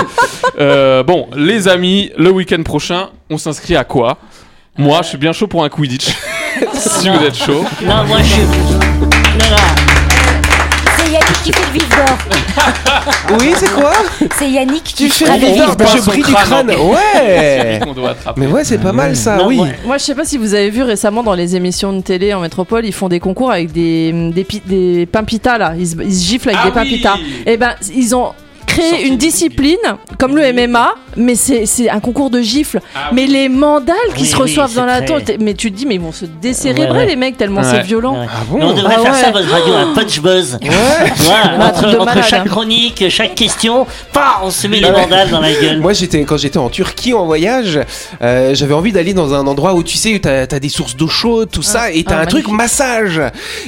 Euh, 0.57 1.03
bon, 1.03 1.27
les 1.35 1.67
amis, 1.67 2.09
le 2.17 2.31
week-end 2.31 2.63
prochain, 2.63 3.09
on 3.29 3.37
s'inscrit 3.37 3.75
à 3.75 3.83
quoi? 3.83 4.17
Moi, 4.77 5.01
je 5.03 5.09
suis 5.09 5.17
bien 5.17 5.33
chaud 5.33 5.47
pour 5.47 5.63
un 5.63 5.69
Quidditch. 5.69 6.07
si 6.73 7.09
vous 7.09 7.23
êtes 7.23 7.35
chaud. 7.35 7.63
Non, 7.83 8.03
moi 8.05 8.19
je 8.19 8.23
suis. 8.33 8.41
Non, 8.41 9.07
non. 9.51 9.57
C'est 10.97 11.11
Yannick 11.11 11.43
qui 11.43 11.51
fait 11.51 11.61
le 11.73 11.79
vif 11.79 11.89
d'or. 11.89 13.37
Oui, 13.39 13.53
c'est 13.57 13.71
quoi? 13.71 13.91
C'est 14.37 14.49
Yannick 14.49 14.83
qui 14.83 15.09
fait 15.09 15.25
le 15.25 15.31
le 15.33 15.37
vif 15.47 15.57
d'or 15.57 15.75
Bah. 15.75 15.85
Je 15.95 16.01
brille 16.01 16.23
du 16.23 16.31
crâne 16.33 16.67
crâne. 16.67 16.71
en 16.71 16.91
Ouais. 16.91 17.79
Mais 18.37 18.47
ouais, 18.47 18.63
c'est 18.63 18.77
pas 18.79 18.93
mal 18.93 19.15
ça, 19.15 19.37
Non, 19.37 19.47
oui. 19.47 19.57
moi- 19.57 19.67
Moi, 19.85 19.97
je 19.97 20.03
sais 20.03 20.15
pas 20.15 20.25
si 20.25 20.37
vous 20.37 20.53
avez 20.55 20.69
vu 20.71 20.81
récemment 20.83 21.21
dans 21.23 21.33
les 21.35 21.55
émissions 21.55 21.93
de 21.93 22.01
télé 22.01 22.33
en 22.33 22.39
métropole, 22.41 22.85
ils 22.85 22.93
font 22.93 23.09
des 23.09 23.19
concours 23.19 23.51
avec 23.51 23.71
des, 23.71 24.11
des, 24.33 24.47
des 24.65 25.05
pimpitas 25.05 25.57
là. 25.59 25.73
Ils, 25.77 25.87
se- 25.87 25.95
ils 26.01 26.13
se 26.15 26.25
giflent 26.25 26.49
avec 26.49 26.61
Ah 26.63 26.65
des 26.67 26.71
pimpitas. 26.71 27.15
oui 27.17 27.43
Et 27.45 27.57
ben, 27.57 27.73
ils 27.95 28.15
ont 28.15 28.31
créé 28.65 28.89
Sorti 28.89 29.07
une 29.07 29.17
discipline 29.17 29.77
comme 30.17 30.35
le 30.35 30.51
MMA, 30.53 30.95
mais 31.17 31.35
c'est 31.35 31.65
c'est 31.65 31.89
un 31.89 31.99
concours 31.99 32.29
de 32.29 32.41
gifles. 32.41 32.79
Ah 32.95 33.09
mais 33.13 33.25
les 33.25 33.49
mandales 33.49 33.95
qui 34.15 34.23
Oui, 34.23 34.27
se 34.27 34.35
reçoivent 34.35 34.73
dans 34.75 34.85
la 34.85 35.01
très- 35.01 35.21
tête, 35.21 35.37
mais 35.41 35.53
tu 35.53 35.71
te 35.71 35.77
dis, 35.77 35.85
mais 35.85 35.95
ils 35.95 36.01
vont 36.01 36.11
se 36.11 36.25
décérébrer 36.25 36.91
Ouais, 36.91 36.97
ouais. 36.99 37.05
les 37.05 37.15
mecs 37.15 37.37
tellement 37.37 37.61
Ouais. 37.61 37.67
c'est 37.69 37.81
violent. 37.81 38.19
Ouais. 38.19 38.27
Ah 38.29 38.43
bon 38.49 38.59
on 38.61 38.73
devrait 38.73 38.95
Ah 38.97 39.01
faire 39.01 39.13
ouais. 39.13 39.21
ça, 39.21 39.31
votre 39.31 39.49
radio, 39.49 39.73
un 39.73 39.93
punch 39.93 40.19
buzz. 40.21 40.57
Entre, 41.13 41.87
entre 41.87 42.05
malade, 42.05 42.23
chaque 42.27 42.41
hein. 42.41 42.49
chronique, 42.49 43.03
chaque 43.09 43.35
question, 43.35 43.85
paf, 44.11 44.39
on 44.43 44.49
se 44.51 44.67
met 44.67 44.79
Ah 44.83 44.87
les 44.87 44.91
mandales 45.01 45.29
dans 45.29 45.39
la 45.39 45.51
gueule. 45.53 45.79
Moi, 45.79 45.93
j'étais 45.93 46.21
quand 46.23 46.37
j'étais 46.37 46.57
en 46.57 46.69
Turquie 46.69 47.13
en 47.13 47.25
voyage, 47.25 47.79
euh, 48.21 48.53
j'avais 48.55 48.73
envie 48.73 48.91
d'aller 48.91 49.13
dans 49.13 49.33
un 49.33 49.45
endroit 49.47 49.73
où 49.73 49.83
tu 49.83 49.97
sais, 49.97 50.19
t'as 50.21 50.41
as 50.43 50.59
des 50.59 50.69
sources 50.69 50.95
d'eau 50.95 51.07
chaude, 51.07 51.49
tout 51.51 51.61
ça, 51.61 51.91
et 51.91 52.03
t'as 52.03 52.17
ah, 52.17 52.21
un 52.21 52.25
truc 52.25 52.47
massage. 52.49 53.21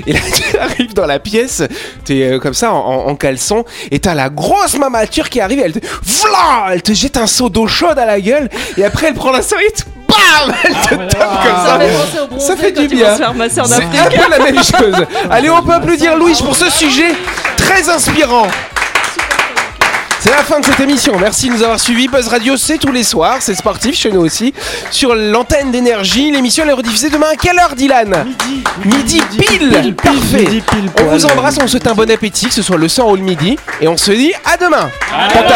Et 0.08 0.13
là, 0.13 0.19
tu 0.34 0.58
arrives 0.58 0.93
dans 0.93 1.05
la 1.05 1.19
pièce, 1.19 1.63
t'es 2.03 2.23
euh, 2.23 2.39
comme 2.39 2.53
ça 2.53 2.71
en, 2.73 2.77
en- 2.77 3.08
en 3.10 3.15
caleçon, 3.15 3.63
et 3.91 3.99
t'as 3.99 4.13
la 4.15 4.29
grosse 4.29 4.77
maman 4.77 4.99
turque 5.10 5.29
qui 5.34 5.39
arrive, 5.41 5.60
elle 5.63 5.73
te, 5.73 5.79
Vla 6.03 6.67
elle 6.73 6.81
te 6.81 6.93
jette 6.93 7.17
un 7.17 7.27
seau 7.36 7.50
d'eau 7.50 7.67
chaude 7.67 8.00
à 8.00 8.06
la 8.06 8.19
gueule, 8.21 8.50
et 8.78 8.86
après 8.86 9.08
elle 9.08 9.13
prend 9.13 9.32
la 9.32 9.41
serviette, 9.41 9.86
bam, 10.08 10.56
elle 10.63 10.74
te 10.74 10.95
tape 11.15 11.43
comme 11.43 11.65
ça. 11.65 11.80
Ça 12.39 12.56
fait 12.56 12.71
du 12.71 12.88
bien. 12.88 13.15
C'est 13.17 13.24
un 13.24 13.34
peu 13.34 14.30
la 14.30 14.39
même 14.39 14.63
chose. 14.63 15.06
Allez, 15.30 15.50
on 15.50 15.62
peut 15.62 15.74
applaudir 15.74 16.15
Louis 16.15 16.38
pour 16.43 16.56
ce 16.56 16.69
sujet 16.69 17.13
très 17.58 17.89
inspirant. 17.89 18.48
C'est 20.19 20.32
la 20.32 20.43
fin 20.43 20.60
de 20.60 20.65
cette 20.65 20.80
émission. 20.80 21.13
Merci 21.19 21.50
de 21.50 21.54
nous 21.54 21.62
avoir 21.62 21.80
suivis. 21.80 22.08
Buzz 22.08 22.28
Radio, 22.30 22.58
c'est 22.58 22.80
tous 22.80 22.91
les 22.91 23.04
soirs. 23.04 23.38
C'est 23.41 23.54
sportif 23.54 23.95
chez 23.95 24.12
nous 24.12 24.21
aussi. 24.21 24.56
Sur 24.89 25.13
l'antenne 25.13 25.69
d'énergie. 25.69 26.32
L'émission 26.32 26.63
elle 26.63 26.71
est 26.71 26.74
rediffusée 26.74 27.12
demain 27.12 27.28
à 27.34 27.36
quelle 27.36 27.60
heure, 27.60 27.76
Dylan 27.76 28.26
Midi. 28.84 29.21
pile. 29.38 29.93
Parfait. 29.95 30.38
Midi 30.39 30.62
pile 30.62 30.89
On 31.00 31.04
vous 31.04 31.26
embrasse. 31.28 31.58
On 31.62 31.67
souhaite 31.67 31.86
un 31.86 31.93
bon 31.93 32.10
appétit, 32.10 32.48
que 32.48 32.56
ce 32.56 32.63
soit 32.63 32.78
le 32.78 32.88
soir 32.88 33.08
ou 33.10 33.15
le 33.15 33.21
midi. 33.21 33.56
Et 33.82 33.88
on 33.88 33.98
se 33.98 34.12
dit 34.12 34.34
à 34.52 34.58
demain. 34.58 34.89
Tata. 35.32 35.56